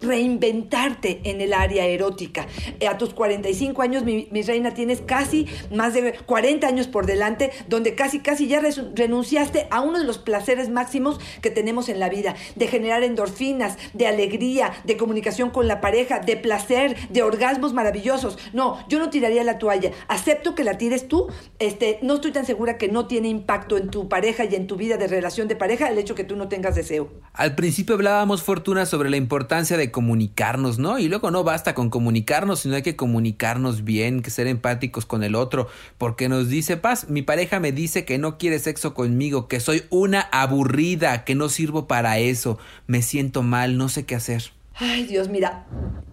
reinventarte 0.00 1.20
en 1.24 1.40
el 1.40 1.52
área 1.52 1.86
erótica. 1.86 2.46
Eh, 2.80 2.86
a 2.86 2.98
tus 2.98 3.14
45 3.14 3.82
años, 3.82 4.04
mi, 4.04 4.28
reina, 4.42 4.74
tienes 4.74 5.00
casi 5.00 5.46
más 5.72 5.94
de 5.94 6.14
40 6.14 6.66
años 6.66 6.86
por 6.86 7.06
delante, 7.06 7.50
donde 7.68 7.94
casi, 7.94 8.20
casi 8.20 8.46
ya 8.46 8.62
renunciaste 8.94 9.66
a 9.70 9.80
uno 9.80 9.98
de 9.98 10.04
los 10.04 10.18
placeres 10.18 10.68
máximos 10.68 11.18
que 11.42 11.50
tenemos 11.50 11.88
en 11.88 12.00
la 12.00 12.08
vida, 12.08 12.36
de 12.54 12.68
generar 12.68 13.02
endorfinas, 13.02 13.76
de 13.92 14.06
alegría, 14.06 14.72
de 14.84 14.96
comunicación 14.96 15.50
con 15.50 15.66
la 15.66 15.80
pareja, 15.80 16.20
de 16.20 16.36
placer, 16.36 16.96
de 17.08 17.22
orgasmos 17.22 17.72
maravillosos. 17.72 18.38
No, 18.52 18.78
yo 18.88 18.98
no 18.98 19.10
tiraría 19.10 19.44
la 19.44 19.58
toalla. 19.58 19.90
Acepto 20.08 20.54
que 20.54 20.64
la 20.64 20.78
tires 20.78 21.08
tú. 21.08 21.28
Este, 21.58 21.98
no 22.02 22.14
estoy 22.14 22.32
tan 22.32 22.46
segura 22.46 22.78
que 22.78 22.88
no 22.88 23.06
tiene 23.06 23.28
impacto 23.28 23.76
en 23.76 23.90
tu 23.90 24.08
pareja 24.08 24.44
y 24.44 24.54
en 24.54 24.66
tu 24.66 24.76
vida 24.76 24.96
de 24.96 25.06
relación 25.06 25.48
de 25.48 25.56
pareja 25.56 25.88
el 25.88 25.98
hecho 25.98 26.14
que 26.14 26.24
tú 26.24 26.36
no 26.36 26.48
tengas 26.48 26.74
deseo. 26.74 27.10
Al 27.38 27.54
principio 27.54 27.94
hablábamos, 27.94 28.42
Fortuna, 28.42 28.84
sobre 28.84 29.10
la 29.10 29.16
importancia 29.16 29.76
de 29.76 29.92
comunicarnos, 29.92 30.80
¿no? 30.80 30.98
Y 30.98 31.06
luego 31.06 31.30
no 31.30 31.44
basta 31.44 31.72
con 31.72 31.88
comunicarnos, 31.88 32.58
sino 32.58 32.74
hay 32.74 32.82
que 32.82 32.96
comunicarnos 32.96 33.84
bien, 33.84 34.22
que 34.22 34.30
ser 34.30 34.48
empáticos 34.48 35.06
con 35.06 35.22
el 35.22 35.36
otro, 35.36 35.68
porque 35.98 36.28
nos 36.28 36.48
dice 36.48 36.76
paz, 36.76 37.08
mi 37.08 37.22
pareja 37.22 37.60
me 37.60 37.70
dice 37.70 38.04
que 38.04 38.18
no 38.18 38.38
quiere 38.38 38.58
sexo 38.58 38.92
conmigo, 38.92 39.46
que 39.46 39.60
soy 39.60 39.84
una 39.90 40.22
aburrida, 40.32 41.22
que 41.22 41.36
no 41.36 41.48
sirvo 41.48 41.86
para 41.86 42.18
eso, 42.18 42.58
me 42.88 43.02
siento 43.02 43.44
mal, 43.44 43.78
no 43.78 43.88
sé 43.88 44.04
qué 44.04 44.16
hacer. 44.16 44.50
Ay 44.74 45.06
Dios, 45.06 45.28
mira, 45.28 45.64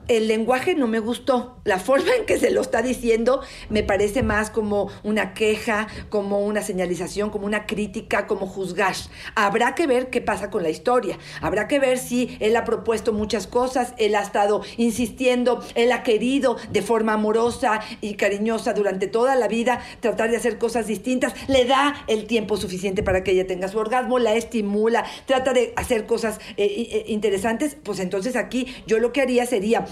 el 0.07 0.27
lenguaje 0.27 0.75
no 0.75 0.87
me 0.87 0.99
gustó. 0.99 1.57
La 1.63 1.79
forma 1.79 2.13
en 2.17 2.25
que 2.25 2.37
se 2.37 2.51
lo 2.51 2.61
está 2.61 2.81
diciendo 2.81 3.41
me 3.69 3.83
parece 3.83 4.23
más 4.23 4.49
como 4.49 4.91
una 5.03 5.33
queja, 5.33 5.87
como 6.09 6.45
una 6.45 6.61
señalización, 6.61 7.29
como 7.29 7.45
una 7.45 7.65
crítica, 7.65 8.27
como 8.27 8.45
juzgar. 8.45 8.95
Habrá 9.35 9.73
que 9.73 9.87
ver 9.87 10.09
qué 10.09 10.21
pasa 10.21 10.49
con 10.49 10.63
la 10.63 10.69
historia. 10.69 11.17
Habrá 11.41 11.67
que 11.67 11.79
ver 11.79 11.97
si 11.97 12.37
él 12.39 12.55
ha 12.55 12.65
propuesto 12.65 13.13
muchas 13.13 13.47
cosas, 13.47 13.93
él 13.97 14.15
ha 14.15 14.21
estado 14.21 14.61
insistiendo, 14.77 15.63
él 15.73 15.91
ha 15.91 16.03
querido 16.03 16.57
de 16.71 16.81
forma 16.81 17.13
amorosa 17.13 17.81
y 18.01 18.15
cariñosa 18.15 18.73
durante 18.73 19.07
toda 19.07 19.35
la 19.35 19.47
vida 19.47 19.81
tratar 20.01 20.29
de 20.29 20.37
hacer 20.37 20.57
cosas 20.57 20.87
distintas. 20.87 21.33
Le 21.47 21.65
da 21.65 21.95
el 22.07 22.27
tiempo 22.27 22.57
suficiente 22.57 23.01
para 23.01 23.23
que 23.23 23.31
ella 23.31 23.47
tenga 23.47 23.67
su 23.67 23.79
orgasmo, 23.79 24.19
la 24.19 24.35
estimula, 24.35 25.03
trata 25.25 25.53
de 25.53 25.73
hacer 25.75 26.05
cosas 26.05 26.39
eh, 26.57 26.65
eh, 26.91 27.05
interesantes. 27.07 27.75
Pues 27.81 27.99
entonces 27.99 28.35
aquí 28.35 28.67
yo 28.85 28.99
lo 28.99 29.11
que 29.11 29.21
haría 29.21 29.45
sería 29.45 29.85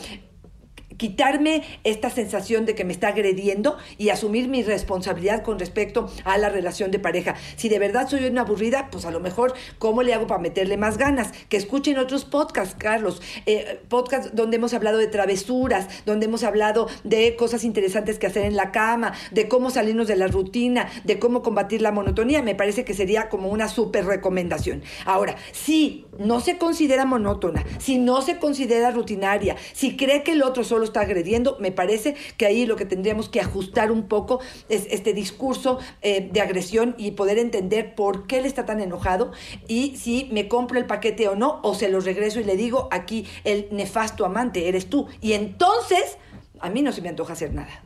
quitarme 0.97 1.63
esta 1.83 2.09
sensación 2.09 2.65
de 2.65 2.75
que 2.75 2.85
me 2.85 2.93
está 2.93 3.09
agrediendo 3.09 3.77
y 3.97 4.09
asumir 4.09 4.47
mi 4.47 4.63
responsabilidad 4.63 5.43
con 5.43 5.59
respecto 5.59 6.09
a 6.23 6.37
la 6.37 6.49
relación 6.49 6.91
de 6.91 6.99
pareja. 6.99 7.35
Si 7.55 7.69
de 7.69 7.79
verdad 7.79 8.07
soy 8.07 8.25
una 8.25 8.41
aburrida, 8.41 8.89
pues 8.91 9.05
a 9.05 9.11
lo 9.11 9.19
mejor, 9.19 9.53
¿cómo 9.79 10.03
le 10.03 10.13
hago 10.13 10.27
para 10.27 10.41
meterle 10.41 10.77
más 10.77 10.97
ganas? 10.97 11.31
Que 11.49 11.57
escuchen 11.57 11.97
otros 11.97 12.25
podcasts, 12.25 12.75
Carlos, 12.77 13.21
eh, 13.45 13.79
podcasts 13.89 14.31
donde 14.33 14.57
hemos 14.57 14.73
hablado 14.73 14.97
de 14.97 15.07
travesuras, 15.07 15.87
donde 16.05 16.25
hemos 16.25 16.43
hablado 16.43 16.87
de 17.03 17.35
cosas 17.35 17.63
interesantes 17.63 18.19
que 18.19 18.27
hacer 18.27 18.45
en 18.45 18.55
la 18.55 18.71
cama, 18.71 19.13
de 19.31 19.47
cómo 19.47 19.69
salirnos 19.69 20.07
de 20.07 20.15
la 20.15 20.27
rutina, 20.27 20.87
de 21.03 21.19
cómo 21.19 21.41
combatir 21.41 21.81
la 21.81 21.91
monotonía. 21.91 22.41
Me 22.41 22.55
parece 22.55 22.85
que 22.85 22.93
sería 22.93 23.29
como 23.29 23.49
una 23.49 23.67
súper 23.67 24.05
recomendación. 24.05 24.83
Ahora, 25.05 25.35
si 25.51 26.05
no 26.19 26.39
se 26.39 26.57
considera 26.57 27.05
monótona, 27.05 27.63
si 27.79 27.97
no 27.97 28.21
se 28.21 28.37
considera 28.37 28.91
rutinaria, 28.91 29.55
si 29.73 29.97
cree 29.97 30.23
que 30.23 30.33
el 30.33 30.43
otro 30.43 30.63
solo 30.63 30.83
está 30.93 31.01
agrediendo, 31.01 31.57
me 31.59 31.71
parece 31.71 32.15
que 32.37 32.45
ahí 32.45 32.67
lo 32.67 32.75
que 32.75 32.85
tendríamos 32.85 33.27
que 33.27 33.41
ajustar 33.41 33.91
un 33.91 34.07
poco 34.07 34.39
es 34.69 34.85
este 34.91 35.13
discurso 35.13 35.79
eh, 36.03 36.29
de 36.31 36.39
agresión 36.39 36.93
y 36.99 37.11
poder 37.11 37.39
entender 37.39 37.95
por 37.95 38.27
qué 38.27 38.37
él 38.37 38.45
está 38.45 38.65
tan 38.65 38.79
enojado 38.79 39.31
y 39.67 39.97
si 39.97 40.29
me 40.31 40.47
compro 40.47 40.77
el 40.77 40.85
paquete 40.85 41.27
o 41.27 41.35
no, 41.35 41.59
o 41.63 41.73
se 41.73 41.89
lo 41.89 41.99
regreso 41.99 42.39
y 42.39 42.43
le 42.43 42.55
digo, 42.55 42.87
aquí 42.91 43.25
el 43.43 43.67
nefasto 43.71 44.23
amante 44.23 44.67
eres 44.67 44.87
tú. 44.87 45.07
Y 45.19 45.33
entonces, 45.33 46.17
a 46.59 46.69
mí 46.69 46.83
no 46.83 46.91
se 46.91 47.01
me 47.01 47.09
antoja 47.09 47.33
hacer 47.33 47.53
nada. 47.53 47.83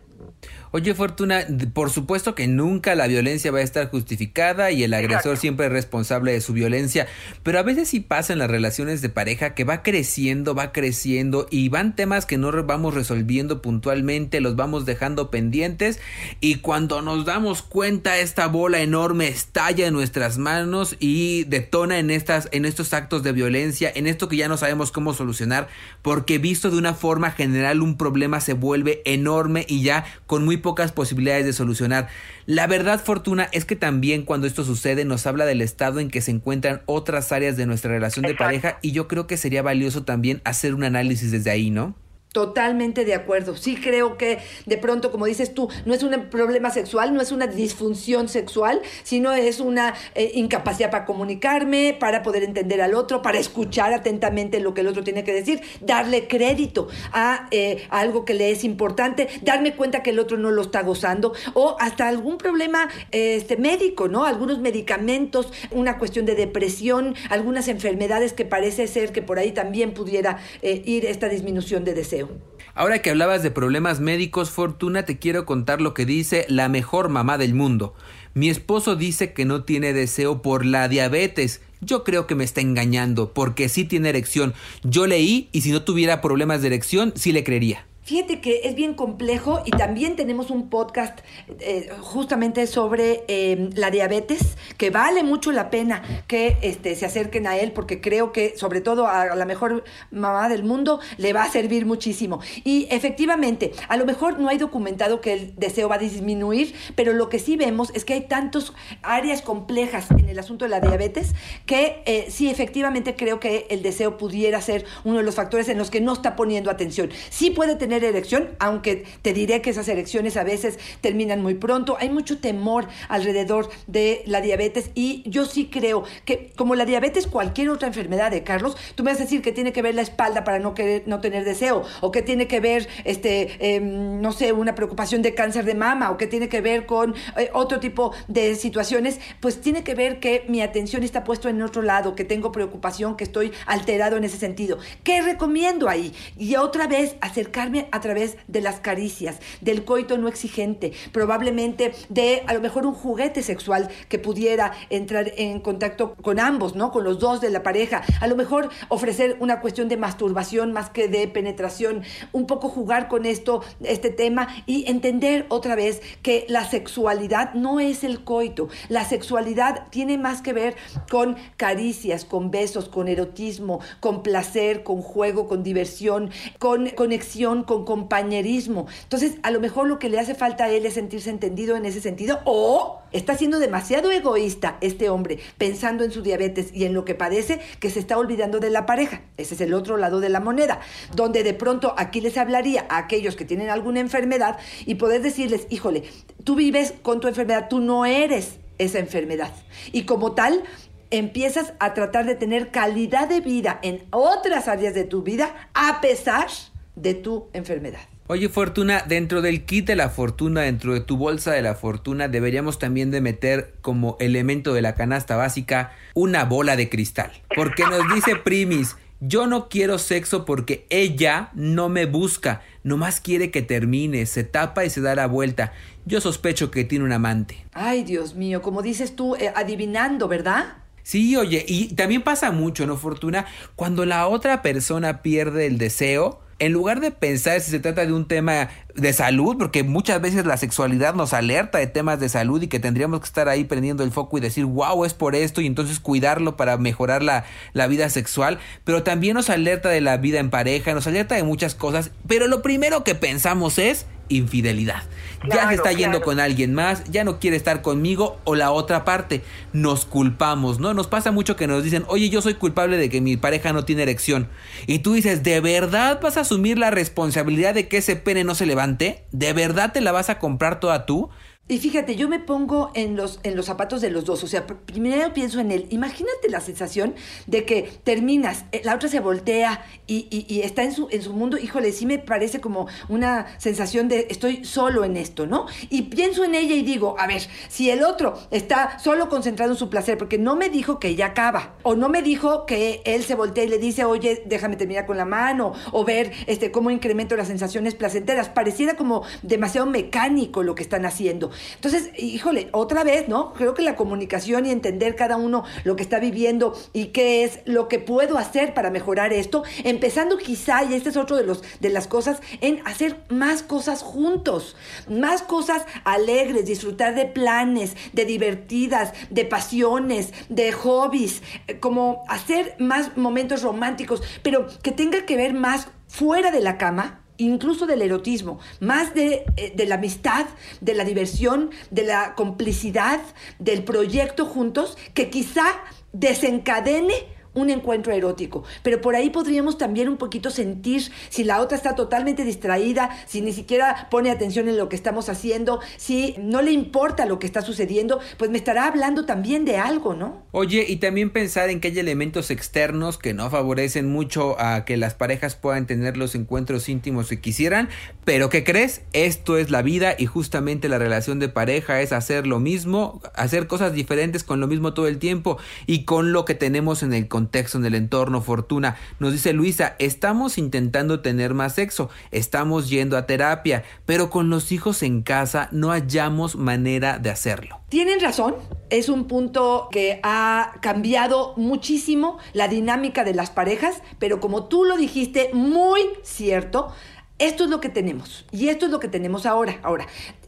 Oye, 0.72 0.94
Fortuna, 0.94 1.46
por 1.74 1.90
supuesto 1.90 2.36
que 2.36 2.48
nunca 2.48 2.94
la 2.96 3.08
violencia 3.08 3.52
va 3.52 3.60
a 3.60 3.64
estar 3.64 3.90
justificada 3.90 4.72
y 4.72 4.84
el 4.84 4.94
agresor 4.94 5.38
siempre 5.38 5.68
es 5.68 5.72
responsable 5.72 6.34
de 6.34 6.42
su 6.42 6.52
violencia, 6.52 7.08
pero 7.44 7.60
a 7.60 7.64
veces 7.64 7.88
sí 7.88 8.02
pasa 8.02 8.34
en 8.34 8.40
las 8.40 8.52
relaciones 8.52 9.02
de 9.02 9.08
pareja 9.08 9.54
que 9.54 9.64
va 9.64 9.82
creciendo, 9.82 10.56
va 10.56 10.74
creciendo 10.74 11.48
y 11.50 11.70
van 11.70 11.96
temas 11.96 12.26
que 12.26 12.38
no 12.38 12.52
vamos 12.64 12.96
resolviendo 12.96 13.62
puntualmente, 13.62 14.42
los 14.42 14.56
vamos 14.56 14.86
dejando 14.86 15.32
pendientes 15.32 16.00
y 16.42 16.56
cuando 16.56 17.02
nos 17.02 17.26
damos 17.26 17.62
cuenta 17.62 18.18
esta 18.18 18.48
bola 18.48 18.82
enorme 18.82 19.28
estalla 19.28 19.88
en 19.88 19.94
nuestras 19.94 20.38
manos 20.38 20.96
y 21.00 21.46
detona 21.46 22.00
en 22.00 22.12
estas 22.12 22.50
en 22.52 22.66
estos 22.66 22.94
actos 22.94 23.24
de 23.24 23.32
violencia, 23.32 23.92
en 23.94 24.08
esto 24.08 24.28
que 24.28 24.38
ya 24.38 24.48
no 24.48 24.58
sabemos 24.58 24.92
cómo 24.92 25.14
solucionar, 25.14 25.68
porque 26.02 26.40
visto 26.40 26.70
de 26.70 26.78
una 26.78 26.94
forma 26.94 27.32
general 27.32 27.82
un 27.82 27.98
problema 27.98 28.42
se 28.42 28.54
vuelve 28.54 29.02
enorme 29.06 29.66
y 29.68 29.84
ya 29.84 30.06
con 30.26 30.44
muy 30.46 30.57
pocas 30.58 30.92
posibilidades 30.92 31.46
de 31.46 31.54
solucionar. 31.54 32.08
La 32.46 32.68
verdad, 32.68 33.02
Fortuna, 33.04 33.48
es 33.52 33.66
que 33.66 33.76
también 33.76 34.24
cuando 34.24 34.48
esto 34.48 34.64
sucede 34.64 35.06
nos 35.06 35.26
habla 35.28 35.46
del 35.46 35.62
estado 35.62 36.00
en 36.00 36.10
que 36.10 36.22
se 36.22 36.32
encuentran 36.32 36.82
otras 36.86 37.32
áreas 37.32 37.58
de 37.58 37.66
nuestra 37.66 37.92
relación 37.92 38.26
de 38.26 38.36
pareja 38.36 38.80
y 38.82 38.92
yo 38.92 39.08
creo 39.08 39.28
que 39.28 39.38
sería 39.38 39.62
valioso 39.62 40.04
también 40.04 40.42
hacer 40.44 40.74
un 40.74 40.84
análisis 40.84 41.32
desde 41.32 41.52
ahí, 41.52 41.70
¿no? 41.70 41.96
Totalmente 42.38 43.04
de 43.04 43.16
acuerdo. 43.16 43.58
Sí 43.58 43.78
creo 43.78 44.16
que 44.16 44.38
de 44.68 44.78
pronto, 44.78 45.12
como 45.12 45.26
dices 45.26 45.56
tú, 45.56 45.70
no 45.86 45.96
es 45.96 46.04
un 46.04 46.30
problema 46.30 46.70
sexual, 46.70 47.16
no 47.16 47.20
es 47.20 47.32
una 47.32 47.48
disfunción 47.48 48.30
sexual, 48.30 48.80
sino 49.02 49.34
es 49.34 49.60
una 49.60 49.96
eh, 50.14 50.34
incapacidad 50.36 50.92
para 50.92 51.06
comunicarme, 51.06 51.98
para 52.00 52.22
poder 52.22 52.44
entender 52.44 52.80
al 52.80 52.94
otro, 52.94 53.24
para 53.24 53.40
escuchar 53.40 53.92
atentamente 53.92 54.60
lo 54.60 54.76
que 54.76 54.82
el 54.82 54.88
otro 54.88 55.04
tiene 55.04 55.24
que 55.24 55.34
decir, 55.34 55.62
darle 55.82 56.28
crédito 56.28 56.90
a, 57.12 57.48
eh, 57.50 57.88
algo 57.90 58.24
que 58.24 58.36
le 58.36 58.52
es 58.52 58.64
importante, 58.64 59.28
darme 59.42 59.76
cuenta 59.76 60.04
que 60.04 60.12
el 60.12 60.20
otro 60.20 60.38
no 60.38 60.52
lo 60.52 60.62
está 60.62 60.84
gozando, 60.84 61.34
o 61.56 61.76
hasta 61.80 62.08
algún 62.08 62.38
problema 62.38 62.88
este, 63.10 63.58
médico, 63.58 64.10
¿no? 64.10 64.26
Algunos 64.26 64.60
medicamentos, 64.60 65.52
una 65.72 65.98
cuestión 65.98 66.28
de 66.28 66.36
depresión, 66.36 67.16
algunas 67.32 67.68
enfermedades 67.68 68.34
que 68.34 68.46
parece 68.46 68.86
ser 68.86 69.12
que 69.12 69.24
por 69.24 69.40
ahí 69.40 69.54
también 69.54 69.96
pudiera 69.96 70.38
eh, 70.62 70.84
ir 70.86 71.04
esta 71.08 71.30
disminución 71.30 71.84
de 71.84 71.96
deseo. 71.96 72.27
Ahora 72.76 73.02
que 73.02 73.10
hablabas 73.10 73.42
de 73.42 73.50
problemas 73.50 74.00
médicos, 74.00 74.52
Fortuna, 74.52 75.04
te 75.04 75.18
quiero 75.18 75.46
contar 75.46 75.82
lo 75.82 75.96
que 75.96 76.06
dice 76.06 76.46
la 76.48 76.70
mejor 76.70 77.10
mamá 77.10 77.40
del 77.40 77.56
mundo. 77.56 77.96
Mi 78.36 78.50
esposo 78.50 78.96
dice 78.96 79.34
que 79.34 79.46
no 79.46 79.64
tiene 79.64 79.94
deseo 79.94 80.44
por 80.44 80.64
la 80.64 80.88
diabetes. 80.88 81.62
Yo 81.82 82.04
creo 82.04 82.28
que 82.28 82.36
me 82.36 82.44
está 82.44 82.62
engañando, 82.62 83.34
porque 83.34 83.68
sí 83.68 83.84
tiene 83.84 84.10
erección. 84.10 84.54
Yo 84.84 85.08
leí 85.08 85.50
y 85.52 85.62
si 85.62 85.72
no 85.72 85.82
tuviera 85.82 86.22
problemas 86.22 86.62
de 86.62 86.68
erección, 86.68 87.14
sí 87.16 87.32
le 87.32 87.44
creería. 87.44 87.88
Fíjate 88.08 88.40
que 88.40 88.62
es 88.64 88.74
bien 88.74 88.94
complejo 88.94 89.62
y 89.66 89.72
también 89.72 90.16
tenemos 90.16 90.50
un 90.50 90.70
podcast 90.70 91.20
eh, 91.60 91.90
justamente 92.00 92.66
sobre 92.66 93.26
em, 93.28 93.70
la 93.76 93.92
diabetes, 93.92 94.56
que 94.78 94.92
vale 94.92 95.24
mucho 95.24 95.52
la 95.52 95.70
pena 95.70 96.02
que 96.26 96.56
este, 96.62 96.96
se 96.96 97.06
acerquen 97.06 97.48
a 97.48 97.58
él 97.58 97.74
porque 97.74 98.00
creo 98.00 98.32
que 98.32 98.58
sobre 98.58 98.80
todo 98.80 99.08
a 99.08 99.36
la 99.36 99.44
mejor 99.44 99.84
mamá 100.10 100.48
del 100.48 100.64
mundo 100.64 101.02
le 101.18 101.34
va 101.34 101.44
a 101.44 101.52
servir 101.52 101.86
muchísimo. 101.86 102.40
Y 102.64 102.88
efectivamente, 102.92 103.74
a 103.90 103.98
lo 103.98 104.06
mejor 104.06 104.40
no 104.40 104.48
hay 104.48 104.58
documentado 104.58 105.20
que 105.20 105.34
el 105.34 105.56
deseo 105.58 105.90
va 105.90 105.96
a 105.96 106.00
disminuir, 106.00 106.76
pero 106.96 107.12
lo 107.12 107.28
que 107.28 107.40
sí 107.40 107.58
vemos 107.58 107.92
es 107.94 108.06
que 108.06 108.14
hay 108.14 108.22
tantas 108.22 108.72
áreas 109.02 109.42
complejas 109.42 110.10
en 110.12 110.30
el 110.30 110.40
asunto 110.40 110.64
de 110.64 110.70
la 110.70 110.80
diabetes 110.80 111.34
que 111.66 112.04
eh, 112.06 112.28
sí 112.30 112.50
efectivamente 112.50 113.18
creo 113.18 113.42
que 113.42 113.68
el 113.70 113.84
deseo 113.84 114.16
pudiera 114.16 114.62
ser 114.62 114.86
uno 115.04 115.18
de 115.18 115.24
los 115.24 115.36
factores 115.36 115.68
en 115.68 115.78
los 115.78 115.92
que 115.92 116.00
no 116.00 116.14
está 116.14 116.38
poniendo 116.38 116.72
atención. 116.72 117.10
Sí 117.30 117.52
puede 117.52 117.76
tener 117.76 117.97
erección, 118.04 118.50
aunque 118.60 119.06
te 119.22 119.34
diré 119.34 119.62
que 119.62 119.70
esas 119.70 119.88
erecciones 119.88 120.38
a 120.38 120.44
veces 120.44 120.80
terminan 121.02 121.42
muy 121.42 121.56
pronto. 121.56 121.98
Hay 122.00 122.10
mucho 122.10 122.40
temor 122.40 122.88
alrededor 123.10 123.70
de 123.88 124.24
la 124.26 124.42
diabetes 124.42 124.92
y 124.96 125.24
yo 125.26 125.46
sí 125.46 125.70
creo 125.72 126.04
que 126.26 126.52
como 126.56 126.76
la 126.76 126.86
diabetes, 126.86 127.28
cualquier 127.28 127.70
otra 127.70 127.88
enfermedad 127.88 128.32
de 128.32 128.44
Carlos, 128.44 128.78
tú 128.96 129.04
me 129.04 129.12
vas 129.12 129.20
a 129.20 129.24
decir 129.24 129.42
que 129.42 129.52
tiene 129.52 129.74
que 129.74 129.82
ver 129.82 129.96
la 129.96 130.02
espalda 130.02 130.44
para 130.44 130.60
no 130.60 130.74
querer, 130.74 131.04
no 131.06 131.22
tener 131.22 131.44
deseo, 131.44 131.84
o 132.02 132.12
que 132.12 132.22
tiene 132.22 132.48
que 132.48 132.60
ver, 132.60 132.88
este, 133.04 133.76
em, 133.76 134.22
no 134.22 134.32
sé, 134.32 134.52
una 134.52 134.76
preocupación 134.76 135.22
de 135.22 135.34
cáncer 135.34 135.66
de 135.66 135.76
mama, 135.76 136.12
o 136.12 136.18
que 136.18 136.28
tiene 136.28 136.50
que 136.50 136.62
ver 136.62 136.86
con 136.86 137.16
eh, 137.38 137.50
otro 137.54 137.80
tipo 137.80 138.14
de 138.28 138.56
situaciones, 138.56 139.20
pues 139.40 139.62
tiene 139.62 139.84
que 139.84 139.96
ver 139.96 140.20
que 140.20 140.46
mi 140.48 140.62
atención 140.62 141.04
está 141.04 141.24
puesto 141.24 141.50
en 141.50 141.62
otro 141.62 141.82
lado, 141.82 142.16
que 142.16 142.24
tengo 142.24 142.52
preocupación, 142.52 143.16
que 143.16 143.24
estoy 143.24 143.52
alterado 143.66 144.18
en 144.18 144.24
ese 144.24 144.38
sentido. 144.38 144.78
¿Qué 145.04 145.22
recomiendo 145.22 145.90
ahí? 145.90 146.14
Y 146.38 146.56
otra 146.56 146.88
vez 146.88 147.16
acercarme 147.22 147.87
a 147.92 148.00
través 148.00 148.38
de 148.48 148.62
las 148.62 148.80
caricias, 148.80 149.40
del 149.62 149.86
coito 149.86 150.18
no 150.18 150.28
exigente, 150.28 150.94
probablemente 151.12 151.94
de 152.10 152.44
a 152.48 152.54
lo 152.54 152.62
mejor 152.62 152.86
un 152.86 152.94
juguete 152.94 153.44
sexual 153.44 153.90
que 154.10 154.20
pudiera 154.20 154.72
entrar 154.90 155.32
en 155.38 155.60
contacto 155.60 156.16
con 156.16 156.40
ambos, 156.40 156.76
¿no? 156.76 156.92
Con 156.92 157.04
los 157.04 157.20
dos 157.20 157.42
de 157.42 157.50
la 157.50 157.64
pareja. 157.64 158.04
A 158.22 158.28
lo 158.28 158.36
mejor 158.36 158.70
ofrecer 158.90 159.38
una 159.40 159.62
cuestión 159.62 159.88
de 159.88 159.98
masturbación 159.98 160.72
más 160.74 160.90
que 160.90 161.08
de 161.08 161.28
penetración, 161.28 162.04
un 162.32 162.48
poco 162.48 162.70
jugar 162.70 163.08
con 163.08 163.26
esto, 163.26 163.64
este 163.84 164.10
tema 164.10 164.48
y 164.66 164.90
entender 164.90 165.46
otra 165.50 165.76
vez 165.76 166.02
que 166.22 166.46
la 166.50 166.66
sexualidad 166.66 167.54
no 167.54 167.80
es 167.80 168.04
el 168.04 168.24
coito. 168.24 168.70
La 168.90 169.06
sexualidad 169.06 169.88
tiene 169.90 170.18
más 170.18 170.42
que 170.42 170.54
ver 170.54 170.76
con 171.10 171.38
caricias, 171.58 172.26
con 172.26 172.52
besos, 172.52 172.90
con 172.90 173.08
erotismo, 173.08 173.80
con 174.00 174.24
placer, 174.24 174.84
con 174.84 175.02
juego, 175.02 175.48
con 175.48 175.64
diversión, 175.64 176.32
con 176.60 176.90
conexión, 176.92 177.64
con 177.64 177.77
compañerismo. 177.86 178.88
Entonces, 179.04 179.36
a 179.44 179.52
lo 179.52 179.60
mejor 179.60 179.88
lo 179.88 180.00
que 180.00 180.10
le 180.10 180.20
hace 180.20 180.36
falta 180.36 180.66
a 180.66 180.70
él 180.70 180.86
es 180.86 180.96
sentirse 180.96 181.30
entendido 181.30 181.76
en 181.76 181.86
ese 181.86 182.02
sentido 182.02 182.40
o 182.46 183.00
está 183.12 183.36
siendo 183.36 183.60
demasiado 183.60 184.12
egoísta 184.12 184.78
este 184.82 185.10
hombre 185.10 185.40
pensando 185.58 186.04
en 186.04 186.12
su 186.12 186.22
diabetes 186.22 186.72
y 186.74 186.86
en 186.86 186.94
lo 186.94 187.06
que 187.06 187.16
padece 187.16 187.60
que 187.80 187.90
se 187.90 188.00
está 188.00 188.18
olvidando 188.18 188.60
de 188.60 188.70
la 188.70 188.86
pareja. 188.86 189.22
Ese 189.38 189.56
es 189.56 189.62
el 189.62 189.74
otro 189.74 189.98
lado 189.98 190.20
de 190.20 190.30
la 190.30 190.40
moneda, 190.40 190.80
donde 191.16 191.44
de 191.44 191.54
pronto 191.54 191.94
aquí 191.98 192.22
les 192.22 192.38
hablaría 192.38 192.86
a 192.90 192.98
aquellos 192.98 193.36
que 193.36 193.46
tienen 193.46 193.70
alguna 193.70 194.00
enfermedad 194.00 194.58
y 194.86 194.96
poder 194.96 195.22
decirles, 195.22 195.68
híjole, 195.70 196.04
tú 196.44 196.56
vives 196.56 196.94
con 197.02 197.20
tu 197.20 197.28
enfermedad, 197.28 197.68
tú 197.70 197.80
no 197.80 198.06
eres 198.06 198.60
esa 198.78 199.00
enfermedad. 199.00 199.52
Y 199.92 200.04
como 200.04 200.34
tal, 200.34 200.64
empiezas 201.10 201.74
a 201.80 201.94
tratar 201.94 202.26
de 202.26 202.36
tener 202.36 202.72
calidad 202.72 203.28
de 203.28 203.42
vida 203.42 203.80
en 203.82 204.06
otras 204.12 204.68
áreas 204.68 204.94
de 204.94 205.04
tu 205.04 205.24
vida 205.24 205.56
a 205.74 206.02
pesar 206.02 206.48
de 206.98 207.14
tu 207.14 207.48
enfermedad. 207.54 208.02
Oye 208.26 208.50
Fortuna, 208.50 209.06
dentro 209.08 209.42
del 209.42 209.64
kit 209.64 209.88
de 209.88 209.96
la 209.96 210.10
fortuna, 210.10 210.62
dentro 210.62 210.94
de 210.94 211.00
tu 211.00 211.16
bolsa 211.16 211.54
de 211.54 211.62
la 211.62 211.76
fortuna, 211.76 212.28
deberíamos 212.28 212.78
también 212.80 213.10
de 213.10 213.22
meter 213.22 213.76
como 213.82 214.18
elemento 214.20 214.74
de 214.74 214.82
la 214.82 214.96
canasta 214.96 215.38
básica 215.38 215.94
una 216.14 216.44
bola 216.44 216.76
de 216.76 216.90
cristal. 216.90 217.32
Porque 217.56 217.84
nos 217.84 218.02
dice 218.14 218.36
Primis, 218.36 218.98
yo 219.22 219.48
no 219.48 219.70
quiero 219.70 219.98
sexo 219.98 220.44
porque 220.44 220.86
ella 220.90 221.52
no 221.54 221.88
me 221.88 222.06
busca, 222.06 222.62
nomás 222.84 223.22
quiere 223.22 223.50
que 223.50 223.62
termine, 223.62 224.26
se 224.26 224.44
tapa 224.44 224.84
y 224.84 224.90
se 224.90 225.00
da 225.00 225.16
la 225.16 225.28
vuelta. 225.28 225.72
Yo 226.06 226.20
sospecho 226.20 226.70
que 226.70 226.84
tiene 226.84 227.06
un 227.06 227.14
amante. 227.14 227.66
Ay, 227.74 228.04
Dios 228.04 228.36
mío, 228.36 228.62
como 228.62 228.82
dices 228.82 229.16
tú, 229.16 229.36
eh, 229.36 229.54
adivinando, 229.56 230.28
¿verdad? 230.28 230.78
Sí, 231.04 231.38
oye, 231.38 231.64
y 231.66 231.94
también 231.94 232.22
pasa 232.22 232.52
mucho, 232.52 232.86
¿no, 232.86 232.98
Fortuna? 232.98 233.46
Cuando 233.78 234.06
la 234.06 234.28
otra 234.28 234.62
persona 234.62 235.22
pierde 235.22 235.66
el 235.66 235.78
deseo, 235.78 236.42
en 236.60 236.74
lugar 236.74 237.00
de 237.00 237.12
pensar 237.12 237.62
si 237.62 237.72
se 237.72 237.80
trata 237.80 238.06
de 238.06 238.14
un 238.14 238.28
tema 238.28 238.70
de 238.96 239.14
salud, 239.14 239.58
porque 239.58 239.84
muchas 239.84 240.20
veces 240.22 240.46
la 240.46 240.58
sexualidad 240.58 241.14
nos 241.14 241.34
alerta 241.34 241.78
de 241.78 241.88
temas 241.88 242.20
de 242.20 242.30
salud 242.30 242.62
y 242.62 242.68
que 242.68 242.80
tendríamos 242.80 243.20
que 243.20 243.26
estar 243.26 243.48
ahí 243.48 243.64
prendiendo 243.64 244.04
el 244.04 244.12
foco 244.12 244.38
y 244.38 244.42
decir, 244.42 244.66
wow, 244.66 245.06
es 245.06 245.14
por 245.14 245.36
esto, 245.36 245.62
y 245.62 245.68
entonces 245.68 246.00
cuidarlo 246.00 246.58
para 246.58 246.78
mejorar 246.78 247.22
la, 247.22 247.46
la 247.74 247.88
vida 247.88 248.10
sexual, 248.10 248.60
pero 248.84 249.04
también 249.04 249.36
nos 249.36 249.50
alerta 249.50 249.90
de 249.90 250.02
la 250.02 250.18
vida 250.18 250.40
en 250.40 250.50
pareja, 250.50 250.94
nos 250.94 251.08
alerta 251.08 251.36
de 251.36 251.44
muchas 251.44 251.76
cosas, 251.76 252.12
pero 252.28 252.48
lo 252.48 252.62
primero 252.62 253.04
que 253.04 253.16
pensamos 253.16 253.78
es 253.78 254.06
infidelidad. 254.30 255.04
ya 255.50 255.68
se 255.68 255.76
está 255.76 255.92
yendo 255.92 256.22
con 256.22 256.40
alguien 256.40 256.74
más, 256.74 257.04
ya 257.06 257.24
no 257.24 257.40
quiere 257.40 257.58
estar 257.58 257.82
conmigo 257.82 258.40
o 258.44 258.56
la 258.56 258.72
otra 258.72 259.06
parte. 259.06 259.44
Nos 259.74 260.06
culpamos, 260.06 260.80
¿no? 260.80 260.94
Nos 260.94 261.08
pasa 261.08 261.32
mucho 261.32 261.56
que 261.56 261.68
nos 261.68 261.84
dicen, 261.84 262.06
oye, 262.08 262.30
yo 262.30 262.42
soy 262.42 262.56
culpable 262.56 262.98
de 262.98 263.10
que 263.10 263.22
mi 263.22 263.38
pareja 263.38 263.74
no 263.74 263.86
tiene 263.86 264.04
erección. 264.04 264.48
Y 264.88 265.00
tú 265.00 265.14
dices, 265.14 265.44
¿de 265.44 265.60
verdad 265.60 266.20
vas 266.22 266.38
a 266.38 266.42
asumir 266.42 266.78
la 266.78 266.92
responsabilidad 266.92 267.74
de 267.74 267.88
que 267.88 267.98
ese 267.98 268.16
pene 268.16 268.44
no 268.44 268.56
se 268.56 268.66
levante? 268.66 269.24
¿De 269.32 269.54
verdad 269.54 269.92
te 269.94 270.02
la 270.02 270.12
vas 270.12 270.30
a 270.30 270.40
comprar 270.40 270.80
toda 270.80 271.06
tú? 271.06 271.30
Y 271.70 271.80
fíjate, 271.80 272.16
yo 272.16 272.30
me 272.30 272.40
pongo 272.40 272.92
en 272.94 273.18
los, 273.18 273.42
en 273.44 273.58
los 273.58 273.66
zapatos 273.66 274.00
de 274.00 274.10
los 274.10 274.24
dos. 274.24 274.42
O 274.44 274.48
sea, 274.48 274.66
primero 274.66 275.34
pienso 275.34 275.60
en 275.60 275.72
él. 275.72 275.88
Imagínate 275.90 276.50
la 276.50 276.62
sensación 276.62 277.14
de 277.46 277.66
que 277.66 277.84
terminas, 278.06 278.64
eh, 278.72 278.82
la 278.86 278.96
otra 278.96 279.10
se 279.10 279.20
voltea 279.20 279.84
y, 280.08 280.28
y, 280.30 280.62
está 280.62 280.84
en 280.84 280.94
su, 280.94 281.10
en 281.12 281.22
su 281.22 281.34
mundo. 281.34 281.58
Híjole, 281.58 281.92
sí 281.92 282.06
me 282.06 282.20
parece 282.20 282.62
como 282.62 282.88
una 283.10 283.48
sensación 283.58 284.08
de 284.08 284.28
estoy 284.30 284.64
solo 284.64 285.04
en 285.04 285.18
esto, 285.18 285.46
¿no? 285.46 285.66
Y 285.90 286.04
pienso 286.04 286.46
en 286.46 286.56
ella 286.56 286.74
y 286.74 286.84
digo, 286.84 287.16
a 287.20 287.28
ver, 287.28 287.42
si 287.68 287.90
el 287.90 288.04
otro 288.04 288.40
está 288.50 288.98
solo 289.00 289.28
concentrado 289.28 289.74
en 289.74 289.78
su 289.78 289.90
placer, 289.90 290.18
porque 290.18 290.38
no 290.38 290.56
me 290.56 290.70
dijo 290.70 291.00
que 291.00 291.10
ella 291.10 291.28
acaba, 291.28 291.76
o 291.84 291.96
no 291.96 292.08
me 292.08 292.22
dijo 292.22 292.66
que 292.66 293.02
él 293.04 293.24
se 293.24 293.36
voltea 293.36 293.66
y 293.66 293.68
le 293.68 293.78
dice, 293.78 294.06
oye, 294.06 294.42
déjame 294.46 294.78
terminar 294.78 295.06
con 295.06 295.18
la 295.18 295.26
mano, 295.26 295.74
o 295.92 296.06
ver 296.06 296.32
este, 296.46 296.72
cómo 296.72 296.92
incremento 296.92 297.36
las 297.36 297.48
sensaciones 297.48 297.94
placenteras. 297.96 298.48
Pareciera 298.48 298.96
como 298.96 299.24
demasiado 299.42 299.86
mecánico 299.86 300.64
lo 300.64 300.74
que 300.74 300.84
están 300.84 301.06
haciendo. 301.06 301.52
Entonces, 301.76 302.12
híjole, 302.18 302.70
otra 302.72 303.04
vez, 303.04 303.28
¿no? 303.28 303.54
Creo 303.54 303.74
que 303.74 303.82
la 303.82 303.96
comunicación 303.96 304.66
y 304.66 304.72
entender 304.72 305.16
cada 305.16 305.38
uno 305.38 305.64
lo 305.84 305.96
que 305.96 306.04
está 306.04 306.20
viviendo 306.20 306.74
y 306.94 307.08
qué 307.08 307.44
es 307.44 307.60
lo 307.66 307.88
que 307.88 308.00
puedo 308.00 308.38
hacer 308.38 308.74
para 308.74 308.90
mejorar 308.90 309.34
esto, 309.34 309.64
empezando 309.84 310.38
quizá, 310.38 310.84
y 310.84 310.94
este 310.94 311.10
es 311.10 311.18
otro 311.18 311.36
de, 311.36 311.44
los, 311.44 311.64
de 311.80 311.90
las 311.90 312.08
cosas, 312.08 312.42
en 312.62 312.82
hacer 312.86 313.18
más 313.30 313.64
cosas 313.64 314.02
juntos, 314.02 314.76
más 315.10 315.42
cosas 315.42 315.86
alegres, 316.04 316.66
disfrutar 316.66 317.16
de 317.16 317.26
planes, 317.26 317.96
de 318.14 318.26
divertidas, 318.26 319.14
de 319.30 319.46
pasiones, 319.46 320.34
de 320.50 320.72
hobbies, 320.72 321.42
eh, 321.68 321.80
como 321.80 322.24
hacer 322.28 322.76
más 322.80 323.18
momentos 323.18 323.62
románticos, 323.62 324.22
pero 324.44 324.68
que 324.82 324.92
tenga 324.92 325.26
que 325.26 325.38
ver 325.38 325.54
más 325.54 325.88
fuera 326.08 326.52
de 326.52 326.62
la 326.62 326.78
cama 326.78 327.24
incluso 327.38 327.86
del 327.86 328.02
erotismo, 328.02 328.60
más 328.80 329.14
de, 329.14 329.46
eh, 329.56 329.74
de, 329.76 329.86
la 329.86 329.96
amistad, 329.96 330.46
de 330.82 330.94
la 330.94 331.04
diversión, 331.04 331.72
de 331.92 332.04
la 332.04 332.36
complicidad, 332.36 333.22
del 333.60 333.84
proyecto 333.84 334.46
juntos, 334.46 334.98
que 335.14 335.30
quizá 335.30 335.66
desencadene 336.14 337.37
un 337.58 337.72
encuentro 337.72 338.14
erótico, 338.14 338.64
pero 338.84 339.02
por 339.02 339.16
ahí 339.16 339.32
podríamos 339.32 339.80
también 339.80 340.10
un 340.10 340.18
poquito 340.18 340.52
sentir 340.52 341.12
si 341.30 341.44
la 341.44 341.60
otra 341.60 341.76
está 341.76 341.96
totalmente 341.96 342.44
distraída, 342.44 343.10
si 343.26 343.42
ni 343.42 343.52
siquiera 343.52 344.08
pone 344.12 344.30
atención 344.30 344.70
en 344.70 344.78
lo 344.78 344.90
que 344.90 344.96
estamos 344.96 345.28
haciendo, 345.28 345.80
si 345.98 346.36
no 346.38 346.62
le 346.62 346.72
importa 346.72 347.26
lo 347.26 347.40
que 347.40 347.48
está 347.48 347.64
sucediendo, 347.64 348.20
pues 348.38 348.52
me 348.52 348.60
estará 348.60 348.88
hablando 348.88 349.26
también 349.26 349.66
de 349.66 349.78
algo, 349.78 350.14
¿no? 350.14 350.44
Oye, 350.52 350.86
y 350.88 350.98
también 350.98 351.32
pensar 351.32 351.72
en 351.72 351.80
que 351.80 351.88
hay 351.88 351.98
elementos 351.98 352.52
externos 352.52 353.18
que 353.18 353.34
no 353.34 353.50
favorecen 353.50 354.08
mucho 354.08 354.60
a 354.60 354.86
que 354.86 354.96
las 354.96 355.16
parejas 355.16 355.56
puedan 355.56 355.88
tener 355.88 356.16
los 356.16 356.36
encuentros 356.36 356.88
íntimos 356.90 357.30
que 357.30 357.42
quisieran, 357.42 357.90
pero 358.24 358.50
¿qué 358.50 358.64
crees? 358.64 359.02
Esto 359.14 359.58
es 359.58 359.72
la 359.72 359.82
vida 359.82 360.16
y 360.16 360.28
justamente 360.28 360.90
la 360.90 361.00
relación 361.00 361.40
de 361.40 361.50
pareja 361.50 362.02
es 362.02 362.14
hacer 362.14 362.46
lo 362.46 362.60
mismo, 362.60 363.20
hacer 363.34 363.66
cosas 363.66 363.94
diferentes 363.94 364.44
con 364.44 364.60
lo 364.60 364.68
mismo 364.68 364.94
todo 364.94 365.08
el 365.08 365.18
tiempo 365.18 365.58
y 365.88 366.06
con 366.06 366.34
lo 366.34 366.46
que 366.46 366.54
tenemos 366.54 367.02
en 367.04 367.14
el 367.14 367.28
contexto, 367.28 367.47
en 367.74 367.86
el 367.86 367.96
entorno, 367.96 368.42
fortuna. 368.42 368.98
Nos 369.20 369.32
dice 369.32 369.54
Luisa, 369.54 369.96
estamos 370.00 370.58
intentando 370.58 371.22
tener 371.22 371.54
más 371.54 371.76
sexo, 371.76 372.10
estamos 372.32 372.90
yendo 372.90 373.18
a 373.18 373.26
terapia, 373.26 373.84
pero 374.06 374.30
con 374.30 374.50
los 374.50 374.72
hijos 374.72 375.02
en 375.04 375.24
casa 375.24 375.70
no 375.72 375.90
hallamos 375.90 376.56
manera 376.56 377.18
de 377.20 377.30
hacerlo. 377.30 377.80
Tienen 377.90 378.20
razón, 378.20 378.56
es 378.90 379.10
un 379.10 379.26
punto 379.26 379.88
que 379.92 380.20
ha 380.24 380.74
cambiado 380.82 381.54
muchísimo 381.58 382.38
la 382.54 382.68
dinámica 382.68 383.24
de 383.24 383.34
las 383.34 383.50
parejas, 383.50 384.02
pero 384.20 384.40
como 384.40 384.66
tú 384.66 384.84
lo 384.84 384.98
dijiste, 384.98 385.50
muy 385.54 386.02
cierto, 386.24 386.92
esto 387.40 387.64
es 387.64 387.70
lo 387.70 387.80
que 387.80 387.90
tenemos 387.90 388.46
y 388.52 388.70
esto 388.70 388.86
es 388.86 388.92
lo 388.92 389.00
que 389.00 389.08
tenemos 389.08 389.46
ahora. 389.46 389.80
Ahora, 389.84 390.08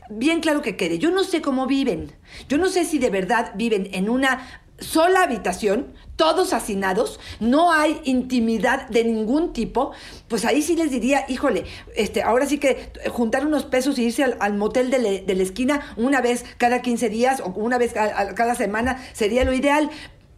bien 0.09 0.41
claro 0.41 0.61
que 0.61 0.75
quede, 0.75 0.99
yo 0.99 1.11
no 1.11 1.23
sé 1.23 1.41
cómo 1.41 1.65
viven, 1.65 2.11
yo 2.47 2.57
no 2.57 2.67
sé 2.67 2.85
si 2.85 2.99
de 2.99 3.09
verdad 3.09 3.53
viven 3.55 3.89
en 3.93 4.09
una 4.09 4.61
sola 4.79 5.23
habitación, 5.23 5.93
todos 6.19 6.51
hacinados, 6.51 7.17
no 7.39 7.71
hay 7.71 8.01
intimidad 8.03 8.89
de 8.89 9.05
ningún 9.05 9.53
tipo, 9.53 9.93
pues 10.27 10.43
ahí 10.43 10.61
sí 10.61 10.75
les 10.75 10.91
diría, 10.91 11.23
híjole, 11.29 11.63
este, 11.95 12.23
ahora 12.23 12.45
sí 12.45 12.57
que 12.57 12.91
juntar 13.09 13.45
unos 13.45 13.63
pesos 13.63 13.97
y 13.97 14.03
irse 14.03 14.25
al, 14.25 14.53
motel 14.57 14.91
de, 14.91 15.23
la 15.25 15.43
esquina 15.43 15.93
una 15.95 16.19
vez 16.19 16.43
cada 16.57 16.81
15 16.81 17.07
días 17.07 17.39
o 17.39 17.53
una 17.55 17.77
vez 17.77 17.93
cada 17.93 18.53
semana 18.55 19.01
sería 19.13 19.45
lo 19.45 19.53
ideal. 19.53 19.89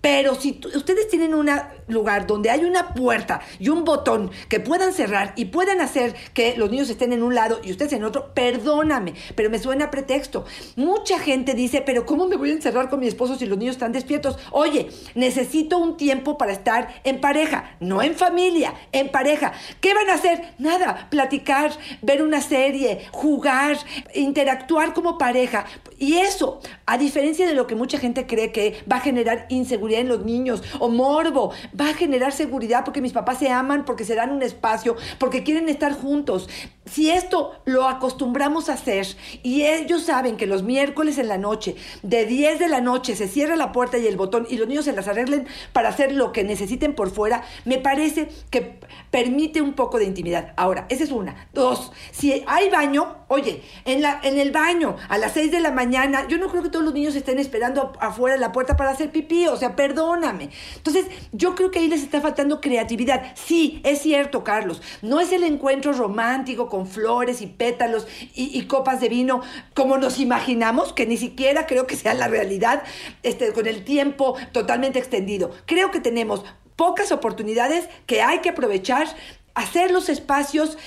Pero 0.02 0.36
si 0.36 0.60
ustedes 0.76 1.08
tienen 1.08 1.36
un 1.36 1.50
lugar 1.88 2.26
donde 2.26 2.50
hay 2.50 2.66
una 2.66 2.94
puerta 2.94 3.42
y 3.60 3.70
un 3.70 3.84
botón 3.84 4.32
que 4.50 4.60
puedan 4.60 4.94
cerrar 4.94 5.34
y 5.36 5.46
puedan 5.46 5.80
hacer 5.80 6.16
que 6.34 6.56
los 6.58 6.72
niños 6.72 6.90
estén 6.90 7.14
en 7.14 7.22
un 7.22 7.36
lado 7.36 7.60
y 7.64 7.72
ustedes 7.72 7.94
en 7.94 8.04
otro, 8.04 8.34
perdóname, 8.34 9.14
pero 9.36 9.50
me 9.50 9.60
suena 9.60 9.92
pretexto. 9.92 10.46
Mucha 10.76 11.20
gente 11.20 11.54
dice, 11.54 11.82
pero 11.82 12.06
¿cómo 12.06 12.28
me 12.28 12.36
voy 12.36 12.50
a 12.50 12.54
encerrar 12.54 12.90
con 12.90 13.00
mi 13.00 13.08
esposo 13.08 13.36
si 13.36 13.46
los 13.46 13.58
niños 13.58 13.76
están 13.76 13.92
despiertos? 13.92 14.38
Oye, 14.52 14.90
necesito 15.14 15.78
un 15.78 15.98
tiempo 15.98 16.38
para 16.38 16.52
estar 16.52 17.02
en 17.04 17.22
pareja, 17.22 17.76
no 17.80 18.02
en 18.02 18.16
familia, 18.16 18.74
en 18.92 19.10
pareja. 19.10 19.54
¿Qué 19.82 19.94
van 19.94 20.10
a 20.10 20.16
hacer? 20.16 20.54
Nada, 20.58 21.08
platicar, 21.12 21.72
ver 22.02 22.24
una 22.24 22.42
serie, 22.42 23.06
jugar, 23.12 23.78
interactuar 24.16 24.94
como 24.94 25.18
pareja. 25.20 25.66
Y 26.00 26.18
eso, 26.18 26.60
a 26.88 26.98
diferencia 26.98 27.48
de 27.48 27.54
lo 27.54 27.68
que 27.68 27.76
mucha 27.76 28.00
gente 28.00 28.26
cree 28.26 28.52
que 28.52 28.84
va 28.92 28.98
a 28.98 29.02
generar 29.02 29.46
inseguridad, 29.50 29.91
en 30.00 30.08
los 30.08 30.26
niños 30.26 30.64
o 30.80 30.90
morbo. 30.90 31.52
Va 31.80 31.90
a 31.90 31.94
generar 31.94 32.32
seguridad 32.32 32.84
porque 32.86 33.02
mis 33.02 33.14
papás 33.14 33.40
se 33.40 33.50
aman, 33.50 33.86
porque 33.86 34.06
se 34.06 34.16
dan 34.16 34.32
un 34.32 34.44
espacio, 34.44 34.96
porque 35.20 35.44
quieren 35.44 35.70
estar 35.70 35.94
juntos. 35.94 36.50
Si 36.86 37.10
esto 37.10 37.52
lo 37.66 37.88
acostumbramos 37.88 38.70
a 38.70 38.74
hacer 38.74 39.08
y 39.44 39.64
ellos 39.64 40.04
saben 40.04 40.36
que 40.38 40.48
los 40.48 40.64
miércoles 40.64 41.18
en 41.18 41.28
la 41.28 41.38
noche, 41.38 41.76
de 42.02 42.26
10 42.26 42.60
de 42.60 42.68
la 42.68 42.82
noche, 42.82 43.16
se 43.16 43.28
cierra 43.28 43.56
la 43.56 43.72
puerta 43.72 43.98
y 43.98 44.08
el 44.08 44.18
botón 44.18 44.48
y 44.50 44.58
los 44.58 44.68
niños 44.68 44.86
se 44.86 44.94
las 44.94 45.08
arreglen 45.08 45.48
para 45.74 45.90
hacer 45.90 46.12
lo 46.12 46.32
que 46.32 46.44
necesiten 46.44 46.96
por 46.96 47.12
fuera, 47.12 47.44
me 47.66 47.78
parece 47.78 48.30
que 48.50 48.80
permite 49.12 49.62
un 49.62 49.74
poco 49.74 50.00
de 50.00 50.06
intimidad. 50.06 50.54
Ahora, 50.58 50.86
esa 50.90 51.04
es 51.04 51.12
una. 51.12 51.48
Dos, 51.54 51.92
si 52.12 52.44
hay 52.48 52.70
baño, 52.70 53.21
oye, 53.32 53.62
en, 53.86 54.02
la, 54.02 54.20
en 54.24 54.38
el 54.38 54.52
baño 54.52 54.98
a 55.08 55.18
las 55.18 55.32
6 55.32 55.52
de 55.52 55.62
la 55.62 55.72
mañana, 55.72 56.28
yo 56.28 56.38
no 56.38 56.50
creo 56.50 56.62
que 56.64 56.70
todos 56.70 56.84
los 56.84 56.94
niños 56.94 57.16
estén 57.16 57.40
esperando 57.40 57.94
afuera 58.02 58.36
de 58.36 58.42
la 58.42 58.52
puerta 58.52 58.76
para 58.76 58.90
hacer 58.90 59.10
pipí, 59.10 59.48
o 59.48 59.56
sea, 59.56 59.78
perdóname. 59.78 60.50
Entonces, 60.76 61.06
yo 61.32 61.56
creo 61.56 61.72
que 61.72 61.80
ahí 61.80 61.88
les 61.88 62.04
está 62.04 62.20
faltando 62.20 62.60
creatividad. 62.60 63.34
Sí, 63.36 63.80
es 63.86 64.02
cierto, 64.02 64.44
Carlos, 64.44 64.82
no 65.02 65.22
es 65.22 65.32
el 65.32 65.46
encuentro 65.46 65.94
romántico 65.94 66.68
con 66.68 66.88
flores 66.88 67.42
y 67.42 67.48
pétalos 67.48 68.06
y, 68.36 68.62
copas 68.64 69.00
de 69.00 69.08
vino 69.08 69.42
como 69.74 69.98
nos 69.98 70.20
imaginamos, 70.20 70.92
que 70.92 71.06
ni 71.06 71.16
siquiera 71.16 71.68
creo 71.68 71.88
que 71.88 71.96
sea 71.96 72.14
la 72.14 72.28
realidad, 72.28 72.84
este, 73.24 73.54
con 73.54 73.66
el 73.66 73.86
tiempo 73.86 74.36
totalmente 74.52 75.00
extendido. 75.00 75.52
Creo 75.66 75.90
que 75.90 76.02
tenemos 76.02 76.44
pocas 76.76 77.14
oportunidades 77.14 77.88
que 78.08 78.22
hay 78.22 78.40
que 78.40 78.50
aprovechar, 78.50 79.08
hacer 79.56 79.92
los 79.92 80.10
espacios 80.10 80.78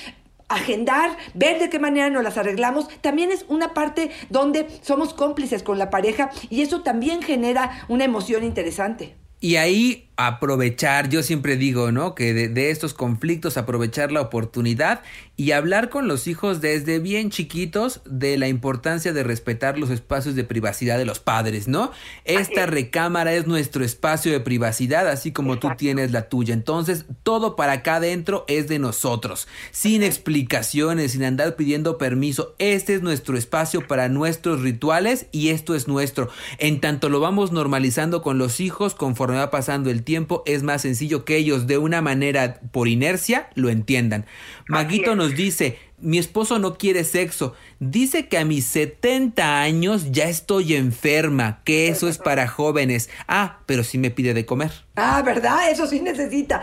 agendar, 0.54 1.16
ver 1.34 1.58
de 1.58 1.70
qué 1.70 1.78
manera 1.78 2.10
nos 2.10 2.22
las 2.22 2.38
arreglamos, 2.38 2.88
también 3.00 3.30
es 3.30 3.44
una 3.48 3.74
parte 3.74 4.10
donde 4.30 4.66
somos 4.82 5.14
cómplices 5.14 5.62
con 5.62 5.78
la 5.78 5.90
pareja 5.90 6.30
y 6.50 6.62
eso 6.62 6.82
también 6.82 7.22
genera 7.22 7.84
una 7.88 8.04
emoción 8.04 8.44
interesante. 8.44 9.16
Y 9.40 9.56
ahí 9.56 10.08
aprovechar, 10.16 11.08
yo 11.08 11.24
siempre 11.24 11.56
digo, 11.56 11.90
¿no? 11.90 12.14
Que 12.14 12.32
de, 12.34 12.70
estos 12.70 12.94
conflictos 12.94 13.56
aprovechar 13.56 14.12
la 14.12 14.20
oportunidad 14.20 15.02
y 15.36 15.50
hablar 15.50 15.88
con 15.88 16.06
los 16.06 16.28
hijos 16.28 16.60
desde 16.60 17.00
bien 17.00 17.30
chiquitos 17.30 18.00
de 18.04 18.38
la 18.38 18.46
importancia 18.46 19.12
de 19.12 19.24
respetar 19.24 19.76
los 19.76 19.90
espacios 19.90 20.36
de 20.36 20.44
privacidad 20.44 20.98
de 20.98 21.04
los 21.04 21.18
padres, 21.18 21.66
¿no? 21.66 21.90
Esta 22.24 22.66
recámara 22.66 23.34
es 23.34 23.48
nuestro 23.48 23.84
espacio 23.84 24.30
de 24.30 24.38
privacidad, 24.38 25.08
así 25.08 25.32
como 25.32 25.58
tú 25.58 25.70
tienes 25.76 26.12
la 26.12 26.28
tuya. 26.28 26.54
Entonces, 26.54 27.06
todo 27.24 27.56
para 27.56 27.72
acá 27.72 27.96
adentro 27.96 28.44
es 28.46 28.68
de 28.68 28.78
nosotros, 28.78 29.48
sin 29.72 30.04
explicaciones, 30.04 31.12
sin 31.12 31.24
andar 31.24 31.56
pidiendo 31.56 31.98
permiso. 31.98 32.54
Este 32.60 32.94
es 32.94 33.02
nuestro 33.02 33.36
espacio 33.36 33.86
para 33.88 34.08
nuestros 34.08 34.60
rituales 34.60 35.26
y 35.32 35.48
esto 35.48 35.74
es 35.74 35.88
nuestro. 35.88 36.28
En 36.58 36.80
tanto 36.80 37.08
lo 37.08 37.18
vamos 37.18 37.50
normalizando 37.50 38.22
con 38.22 38.38
los 38.38 38.60
hijos 38.60 38.94
conforme 38.94 39.38
va 39.38 39.50
pasando 39.50 39.90
el 39.90 40.03
tiempo, 40.04 40.42
es 40.46 40.62
más 40.62 40.82
sencillo 40.82 41.24
que 41.24 41.36
ellos 41.36 41.66
de 41.66 41.78
una 41.78 42.02
manera 42.02 42.60
por 42.70 42.88
inercia 42.88 43.48
lo 43.54 43.70
entiendan. 43.70 44.26
Maguito 44.68 45.16
nos 45.16 45.34
dice, 45.34 45.78
mi 45.98 46.18
esposo 46.18 46.58
no 46.58 46.76
quiere 46.76 47.04
sexo. 47.04 47.54
Dice 47.80 48.28
que 48.28 48.38
a 48.38 48.44
mis 48.44 48.66
70 48.66 49.62
años 49.62 50.12
ya 50.12 50.28
estoy 50.28 50.74
enferma, 50.74 51.62
que 51.64 51.88
eso 51.88 52.08
es 52.08 52.18
para 52.18 52.46
jóvenes. 52.46 53.10
Ah, 53.26 53.60
pero 53.66 53.82
sí 53.84 53.98
me 53.98 54.10
pide 54.10 54.34
de 54.34 54.44
comer. 54.46 54.70
Ah, 54.96 55.22
¿verdad? 55.22 55.70
Eso 55.70 55.86
sí 55.86 56.00
necesita. 56.00 56.62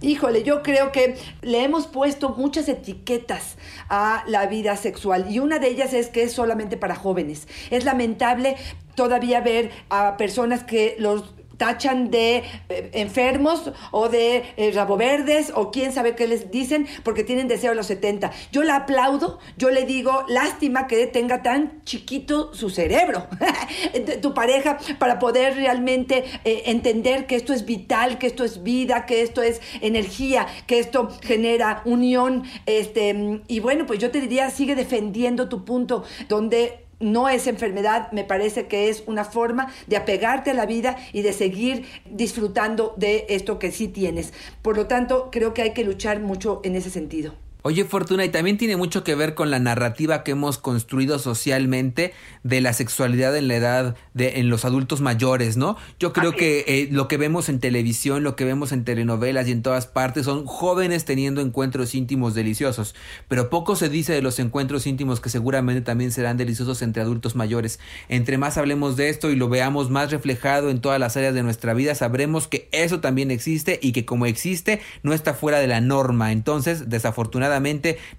Híjole, 0.00 0.44
yo 0.44 0.62
creo 0.62 0.92
que 0.92 1.16
le 1.42 1.64
hemos 1.64 1.88
puesto 1.88 2.30
muchas 2.30 2.68
etiquetas 2.68 3.56
a 3.88 4.22
la 4.28 4.46
vida 4.46 4.76
sexual 4.76 5.26
y 5.28 5.40
una 5.40 5.58
de 5.58 5.68
ellas 5.68 5.92
es 5.92 6.06
que 6.06 6.22
es 6.22 6.32
solamente 6.32 6.76
para 6.76 6.94
jóvenes. 6.94 7.48
Es 7.70 7.84
lamentable 7.84 8.56
todavía 8.94 9.40
ver 9.40 9.72
a 9.90 10.16
personas 10.16 10.62
que 10.62 10.94
los 11.00 11.34
tachan 11.58 12.10
de 12.10 12.44
eh, 12.68 12.90
enfermos 12.94 13.72
o 13.90 14.08
de 14.08 14.44
eh, 14.56 14.72
rabo 14.72 14.96
verdes 14.96 15.52
o 15.54 15.70
quién 15.70 15.92
sabe 15.92 16.14
qué 16.14 16.26
les 16.26 16.50
dicen 16.50 16.86
porque 17.02 17.24
tienen 17.24 17.48
deseo 17.48 17.72
a 17.72 17.74
los 17.74 17.86
70. 17.86 18.30
Yo 18.50 18.62
la 18.62 18.76
aplaudo, 18.76 19.38
yo 19.58 19.70
le 19.70 19.84
digo, 19.84 20.24
lástima 20.28 20.86
que 20.86 21.06
tenga 21.06 21.42
tan 21.42 21.82
chiquito 21.84 22.54
su 22.54 22.70
cerebro, 22.70 23.26
tu 24.22 24.32
pareja, 24.32 24.78
para 24.98 25.18
poder 25.18 25.56
realmente 25.56 26.24
eh, 26.44 26.62
entender 26.66 27.26
que 27.26 27.36
esto 27.36 27.52
es 27.52 27.66
vital, 27.66 28.18
que 28.18 28.26
esto 28.26 28.44
es 28.44 28.62
vida, 28.62 29.04
que 29.04 29.22
esto 29.22 29.42
es 29.42 29.60
energía, 29.80 30.46
que 30.66 30.78
esto 30.78 31.08
genera 31.22 31.82
unión. 31.84 32.44
Este, 32.66 33.42
y 33.48 33.60
bueno, 33.60 33.86
pues 33.86 33.98
yo 33.98 34.10
te 34.10 34.20
diría, 34.20 34.50
sigue 34.50 34.74
defendiendo 34.74 35.48
tu 35.48 35.64
punto 35.64 36.04
donde 36.28 36.87
no 37.00 37.28
es 37.28 37.46
enfermedad, 37.46 38.10
me 38.12 38.24
parece 38.24 38.66
que 38.66 38.88
es 38.88 39.02
una 39.06 39.24
forma 39.24 39.72
de 39.86 39.96
apegarte 39.96 40.50
a 40.50 40.54
la 40.54 40.66
vida 40.66 40.96
y 41.12 41.22
de 41.22 41.32
seguir 41.32 41.86
disfrutando 42.10 42.94
de 42.96 43.26
esto 43.28 43.58
que 43.58 43.72
sí 43.72 43.88
tienes. 43.88 44.32
Por 44.62 44.76
lo 44.76 44.86
tanto, 44.86 45.28
creo 45.30 45.54
que 45.54 45.62
hay 45.62 45.72
que 45.72 45.84
luchar 45.84 46.20
mucho 46.20 46.60
en 46.64 46.76
ese 46.76 46.90
sentido. 46.90 47.34
Oye, 47.62 47.84
Fortuna, 47.84 48.24
y 48.24 48.28
también 48.28 48.56
tiene 48.56 48.76
mucho 48.76 49.02
que 49.02 49.16
ver 49.16 49.34
con 49.34 49.50
la 49.50 49.58
narrativa 49.58 50.22
que 50.22 50.30
hemos 50.30 50.58
construido 50.58 51.18
socialmente 51.18 52.14
de 52.44 52.60
la 52.60 52.72
sexualidad 52.72 53.36
en 53.36 53.48
la 53.48 53.56
edad 53.56 53.96
de 54.14 54.38
en 54.38 54.48
los 54.48 54.64
adultos 54.64 55.00
mayores, 55.00 55.56
¿no? 55.56 55.76
Yo 55.98 56.12
creo 56.12 56.36
que 56.36 56.64
eh, 56.68 56.88
lo 56.92 57.08
que 57.08 57.16
vemos 57.16 57.48
en 57.48 57.58
televisión, 57.58 58.22
lo 58.22 58.36
que 58.36 58.44
vemos 58.44 58.70
en 58.70 58.84
telenovelas 58.84 59.48
y 59.48 59.50
en 59.50 59.62
todas 59.62 59.88
partes 59.88 60.26
son 60.26 60.46
jóvenes 60.46 61.04
teniendo 61.04 61.40
encuentros 61.40 61.96
íntimos 61.96 62.32
deliciosos, 62.32 62.94
pero 63.26 63.50
poco 63.50 63.74
se 63.74 63.88
dice 63.88 64.12
de 64.12 64.22
los 64.22 64.38
encuentros 64.38 64.86
íntimos 64.86 65.18
que 65.18 65.28
seguramente 65.28 65.80
también 65.80 66.12
serán 66.12 66.36
deliciosos 66.36 66.80
entre 66.80 67.02
adultos 67.02 67.34
mayores. 67.34 67.80
Entre 68.08 68.38
más 68.38 68.56
hablemos 68.56 68.96
de 68.96 69.08
esto 69.08 69.30
y 69.30 69.36
lo 69.36 69.48
veamos 69.48 69.90
más 69.90 70.12
reflejado 70.12 70.70
en 70.70 70.80
todas 70.80 71.00
las 71.00 71.16
áreas 71.16 71.34
de 71.34 71.42
nuestra 71.42 71.74
vida, 71.74 71.96
sabremos 71.96 72.46
que 72.46 72.68
eso 72.70 73.00
también 73.00 73.32
existe 73.32 73.80
y 73.82 73.90
que 73.90 74.04
como 74.04 74.26
existe 74.26 74.80
no 75.02 75.12
está 75.12 75.34
fuera 75.34 75.58
de 75.58 75.66
la 75.66 75.80
norma. 75.80 76.30
Entonces, 76.30 76.88
desafortunadamente 76.88 77.47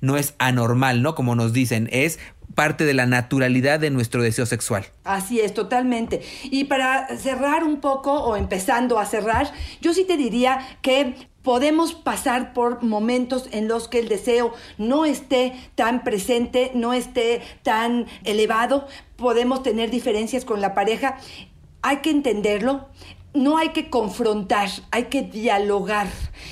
no 0.02 0.18
es 0.18 0.36
anormal, 0.38 1.02
¿no? 1.02 1.16
Como 1.16 1.36
nos 1.36 1.54
dicen, 1.54 1.90
es 1.92 2.20
parte 2.56 2.86
de 2.86 2.94
la 2.94 3.06
naturalidad 3.06 3.80
de 3.80 3.90
nuestro 3.90 4.22
deseo 4.22 4.46
sexual. 4.46 4.86
Así 5.04 5.40
es, 5.40 5.54
totalmente. 5.54 6.22
Y 6.44 6.66
para 6.66 7.08
cerrar 7.18 7.64
un 7.64 7.80
poco, 7.80 8.14
o 8.14 8.36
empezando 8.36 9.00
a 9.00 9.06
cerrar, 9.06 9.52
yo 9.82 9.94
sí 9.94 10.04
te 10.04 10.18
diría 10.18 10.60
que 10.82 11.16
podemos 11.42 11.94
pasar 11.94 12.54
por 12.54 12.84
momentos 12.84 13.48
en 13.52 13.68
los 13.68 13.88
que 13.88 14.00
el 14.00 14.10
deseo 14.10 14.54
no 14.78 15.06
esté 15.06 15.54
tan 15.76 16.04
presente, 16.04 16.72
no 16.74 16.94
esté 16.94 17.42
tan 17.64 18.08
elevado, 18.24 18.88
podemos 19.16 19.64
tener 19.64 19.90
diferencias 19.90 20.44
con 20.44 20.62
la 20.62 20.74
pareja. 20.74 21.18
Hay 21.82 21.98
que 21.98 22.10
entenderlo, 22.10 22.90
no 23.34 23.58
hay 23.58 23.70
que 23.70 23.90
confrontar, 23.90 24.70
hay 24.92 25.06
que 25.06 25.22
dialogar. 25.22 26.08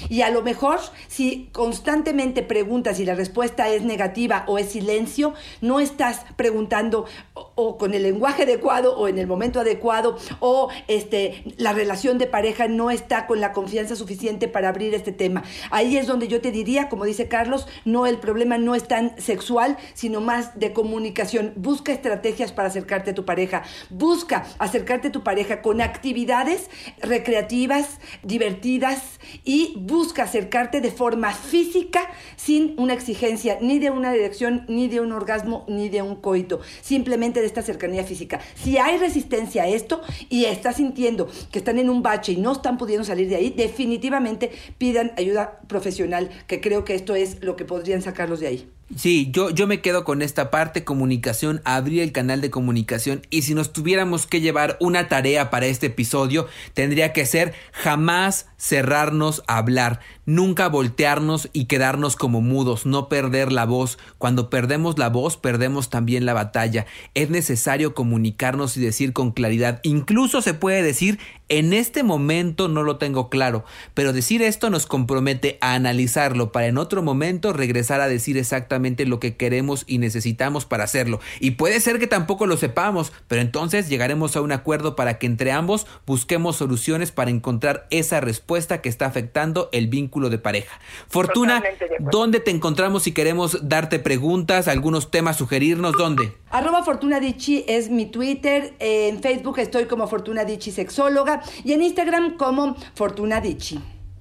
Y 0.10 0.22
a 0.22 0.30
lo 0.30 0.44
mejor, 0.44 0.80
si 1.08 1.50
constantemente 1.52 2.44
preguntas 2.44 3.00
y 3.00 3.06
la 3.06 3.16
respuesta 3.16 3.70
es 3.70 3.84
negativa 3.84 4.44
o 4.48 4.60
es 4.60 4.70
silencio, 4.70 5.34
no 5.62 5.80
estás 5.80 6.26
preguntando 6.36 7.06
o, 7.34 7.78
con 7.78 7.94
el 7.94 8.04
lenguaje 8.04 8.44
adecuado 8.44 8.96
o 8.96 9.08
en 9.08 9.18
el 9.18 9.26
momento 9.26 9.60
adecuado 9.60 10.18
o 10.40 10.70
este, 10.88 11.44
la 11.58 11.74
relación 11.74 12.20
de 12.20 12.28
pareja 12.28 12.68
no 12.68 12.92
está 12.92 13.26
con 13.26 13.42
la 13.42 13.54
confianza 13.54 13.96
suficiente 13.96 14.48
para 14.48 14.70
abrir 14.70 14.94
este 14.94 15.12
tema. 15.12 15.44
Ahí 15.72 15.98
es 15.98 16.06
donde 16.06 16.28
yo 16.28 16.42
te 16.42 16.52
diría, 16.52 16.90
como 16.90 17.06
dice 17.06 17.28
Carlos, 17.28 17.68
no 17.86 18.06
el 18.06 18.20
problema 18.20 18.58
no 18.60 18.76
es 18.76 18.88
tan 18.88 19.20
sexual, 19.20 19.78
sino 19.96 20.22
más 20.22 20.60
de 20.60 20.74
comunicación. 20.74 21.54
Busca 21.56 21.92
estrategias 21.92 22.52
para 22.52 22.68
acercarte 22.68 23.12
a 23.12 23.16
tu 23.16 23.26
pareja. 23.26 23.64
Busca 23.90 24.46
acercarte 24.60 25.08
a 25.08 25.12
tu 25.12 25.24
pareja 25.24 25.62
con 25.62 25.82
actividades 25.82 26.67
recreativas, 27.02 28.00
divertidas 28.24 29.20
y 29.44 29.74
busca 29.78 30.24
acercarte 30.24 30.82
de 30.82 30.92
forma 30.92 31.34
física 31.34 32.10
sin 32.36 32.76
una 32.78 32.94
exigencia 32.94 33.58
ni 33.62 33.80
de 33.80 33.90
una 33.90 34.12
dirección, 34.12 34.66
ni 34.68 34.88
de 34.88 35.02
un 35.02 35.12
orgasmo, 35.12 35.66
ni 35.68 35.90
de 35.90 36.02
un 36.02 36.16
coito, 36.16 36.62
simplemente 36.82 37.42
de 37.42 37.48
esta 37.48 37.62
cercanía 37.62 38.04
física. 38.04 38.40
Si 38.56 38.78
hay 38.78 38.98
resistencia 38.98 39.64
a 39.64 39.68
esto 39.68 40.02
y 40.30 40.46
estás 40.46 40.78
sintiendo 40.78 41.28
que 41.52 41.60
están 41.60 41.80
en 41.80 41.90
un 41.90 42.02
bache 42.02 42.34
y 42.34 42.38
no 42.38 42.54
están 42.54 42.78
pudiendo 42.78 43.06
salir 43.06 43.30
de 43.30 43.36
ahí, 43.36 43.50
definitivamente 43.50 44.52
pidan 44.78 45.14
ayuda 45.18 45.60
profesional, 45.68 46.30
que 46.48 46.62
creo 46.62 46.84
que 46.86 46.96
esto 46.96 47.16
es 47.16 47.44
lo 47.44 47.56
que 47.56 47.66
podrían 47.66 48.02
sacarlos 48.02 48.40
de 48.40 48.48
ahí. 48.48 48.77
Sí, 48.96 49.30
yo, 49.32 49.50
yo 49.50 49.68
me 49.68 49.82
quedo 49.82 50.06
con 50.06 50.22
esta 50.22 50.50
parte, 50.50 50.86
comunicación, 50.86 51.62
abrir 51.66 52.02
el 52.02 52.14
canal 52.14 52.40
de 52.40 52.50
comunicación 52.50 53.22
y 53.30 53.42
si 53.42 53.54
nos 53.54 53.74
tuviéramos 53.74 54.28
que 54.28 54.40
llevar 54.40 54.78
una 54.80 55.10
tarea 55.10 55.50
para 55.50 55.66
este 55.66 55.88
episodio, 55.88 56.48
tendría 56.74 57.12
que 57.12 57.26
ser 57.26 57.54
jamás 57.74 58.48
cerrarnos 58.58 59.44
a 59.48 59.58
hablar, 59.58 60.00
nunca 60.28 60.68
voltearnos 60.68 61.50
y 61.54 61.66
quedarnos 61.66 62.16
como 62.16 62.42
mudos, 62.42 62.86
no 62.86 63.10
perder 63.10 63.52
la 63.52 63.66
voz. 63.66 63.98
Cuando 64.20 64.52
perdemos 64.52 65.00
la 65.00 65.10
voz, 65.10 65.38
perdemos 65.38 65.90
también 65.90 66.28
la 66.28 66.34
batalla. 66.34 66.86
Es 67.16 67.32
necesario 67.32 67.96
comunicarnos 67.96 68.78
y 68.78 68.82
decir 68.82 69.14
con 69.14 69.32
claridad. 69.32 69.80
Incluso 69.82 70.44
se 70.44 70.54
puede 70.54 70.84
decir 70.84 71.18
en 71.50 71.72
este 71.72 72.04
momento 72.04 72.68
no 72.68 72.84
lo 72.84 72.98
tengo 72.98 73.30
claro, 73.30 73.64
pero 73.94 74.12
decir 74.12 74.42
esto 74.42 74.70
nos 74.70 74.86
compromete 74.86 75.58
a 75.62 75.76
analizarlo 75.76 76.52
para 76.52 76.68
en 76.68 76.78
otro 76.78 77.02
momento 77.02 77.54
regresar 77.54 78.02
a 78.02 78.10
decir 78.10 78.38
exactamente 78.38 79.06
lo 79.06 79.22
que 79.22 79.38
queremos 79.38 79.86
y 79.88 80.00
necesitamos 80.00 80.66
para 80.66 80.84
hacerlo. 80.84 81.22
Y 81.40 81.52
puede 81.52 81.80
ser 81.80 82.00
que 82.00 82.08
tampoco 82.08 82.48
lo 82.48 82.58
sepamos, 82.58 83.14
pero 83.30 83.42
entonces 83.42 83.88
llegaremos 83.88 84.36
a 84.36 84.42
un 84.42 84.52
acuerdo 84.52 84.98
para 84.98 85.20
que 85.20 85.26
entre 85.26 85.54
ambos 85.54 85.88
busquemos 86.06 86.58
soluciones 86.58 87.14
para 87.14 87.32
encontrar 87.32 87.88
esa 87.92 88.20
respuesta 88.20 88.82
que 88.82 88.90
está 88.90 89.06
afectando 89.06 89.70
el 89.72 89.88
vínculo 89.88 90.17
de 90.30 90.38
pareja. 90.38 90.80
Fortuna, 91.08 91.64
¿dónde 92.00 92.40
te 92.40 92.52
encontramos 92.52 93.04
si 93.04 93.12
queremos 93.14 93.70
darte 93.70 94.00
preguntas, 94.00 94.68
algunos 94.68 95.12
temas, 95.12 95.38
sugerirnos? 95.38 95.94
¿Dónde? 95.94 96.34
Arroba 96.50 96.84
Fortuna 96.84 97.20
es 97.20 97.90
mi 97.90 98.06
Twitter, 98.08 98.74
en 98.80 99.22
Facebook 99.22 99.60
estoy 99.60 99.86
como 99.86 100.08
Fortuna 100.08 100.46
Dichi 100.46 100.72
Sexóloga 100.72 101.42
y 101.64 101.74
en 101.74 101.82
Instagram 101.82 102.38
como 102.38 102.76
Fortuna 102.96 103.42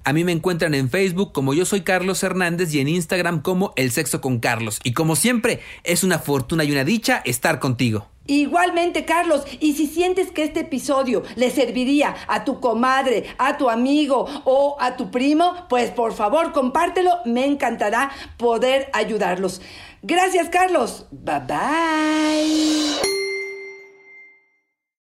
A 0.07 0.13
mí 0.13 0.23
me 0.23 0.31
encuentran 0.31 0.73
en 0.73 0.89
Facebook 0.89 1.33
como 1.33 1.53
yo 1.53 1.65
soy 1.65 1.81
Carlos 1.81 2.23
Hernández 2.23 2.73
y 2.73 2.79
en 2.79 2.87
Instagram 2.87 3.41
como 3.41 3.73
El 3.75 3.91
Sexo 3.91 4.21
con 4.21 4.39
Carlos. 4.39 4.79
Y 4.85 4.93
como 4.93 5.17
siempre, 5.17 5.59
es 5.83 6.05
una 6.05 6.17
fortuna 6.17 6.63
y 6.63 6.71
una 6.71 6.85
dicha 6.85 7.21
estar 7.25 7.59
contigo. 7.59 8.07
Igualmente, 8.25 9.03
Carlos, 9.03 9.43
y 9.59 9.73
si 9.73 9.85
sientes 9.85 10.31
que 10.31 10.45
este 10.45 10.61
episodio 10.61 11.23
le 11.35 11.51
serviría 11.51 12.15
a 12.29 12.45
tu 12.45 12.61
comadre, 12.61 13.25
a 13.37 13.57
tu 13.57 13.69
amigo 13.69 14.25
o 14.45 14.77
a 14.79 14.95
tu 14.95 15.11
primo, 15.11 15.65
pues 15.67 15.91
por 15.91 16.13
favor 16.13 16.53
compártelo, 16.53 17.11
me 17.25 17.45
encantará 17.45 18.09
poder 18.37 18.89
ayudarlos. 18.93 19.61
Gracias, 20.03 20.47
Carlos. 20.47 21.05
Bye 21.11 21.41
bye. 21.45 23.26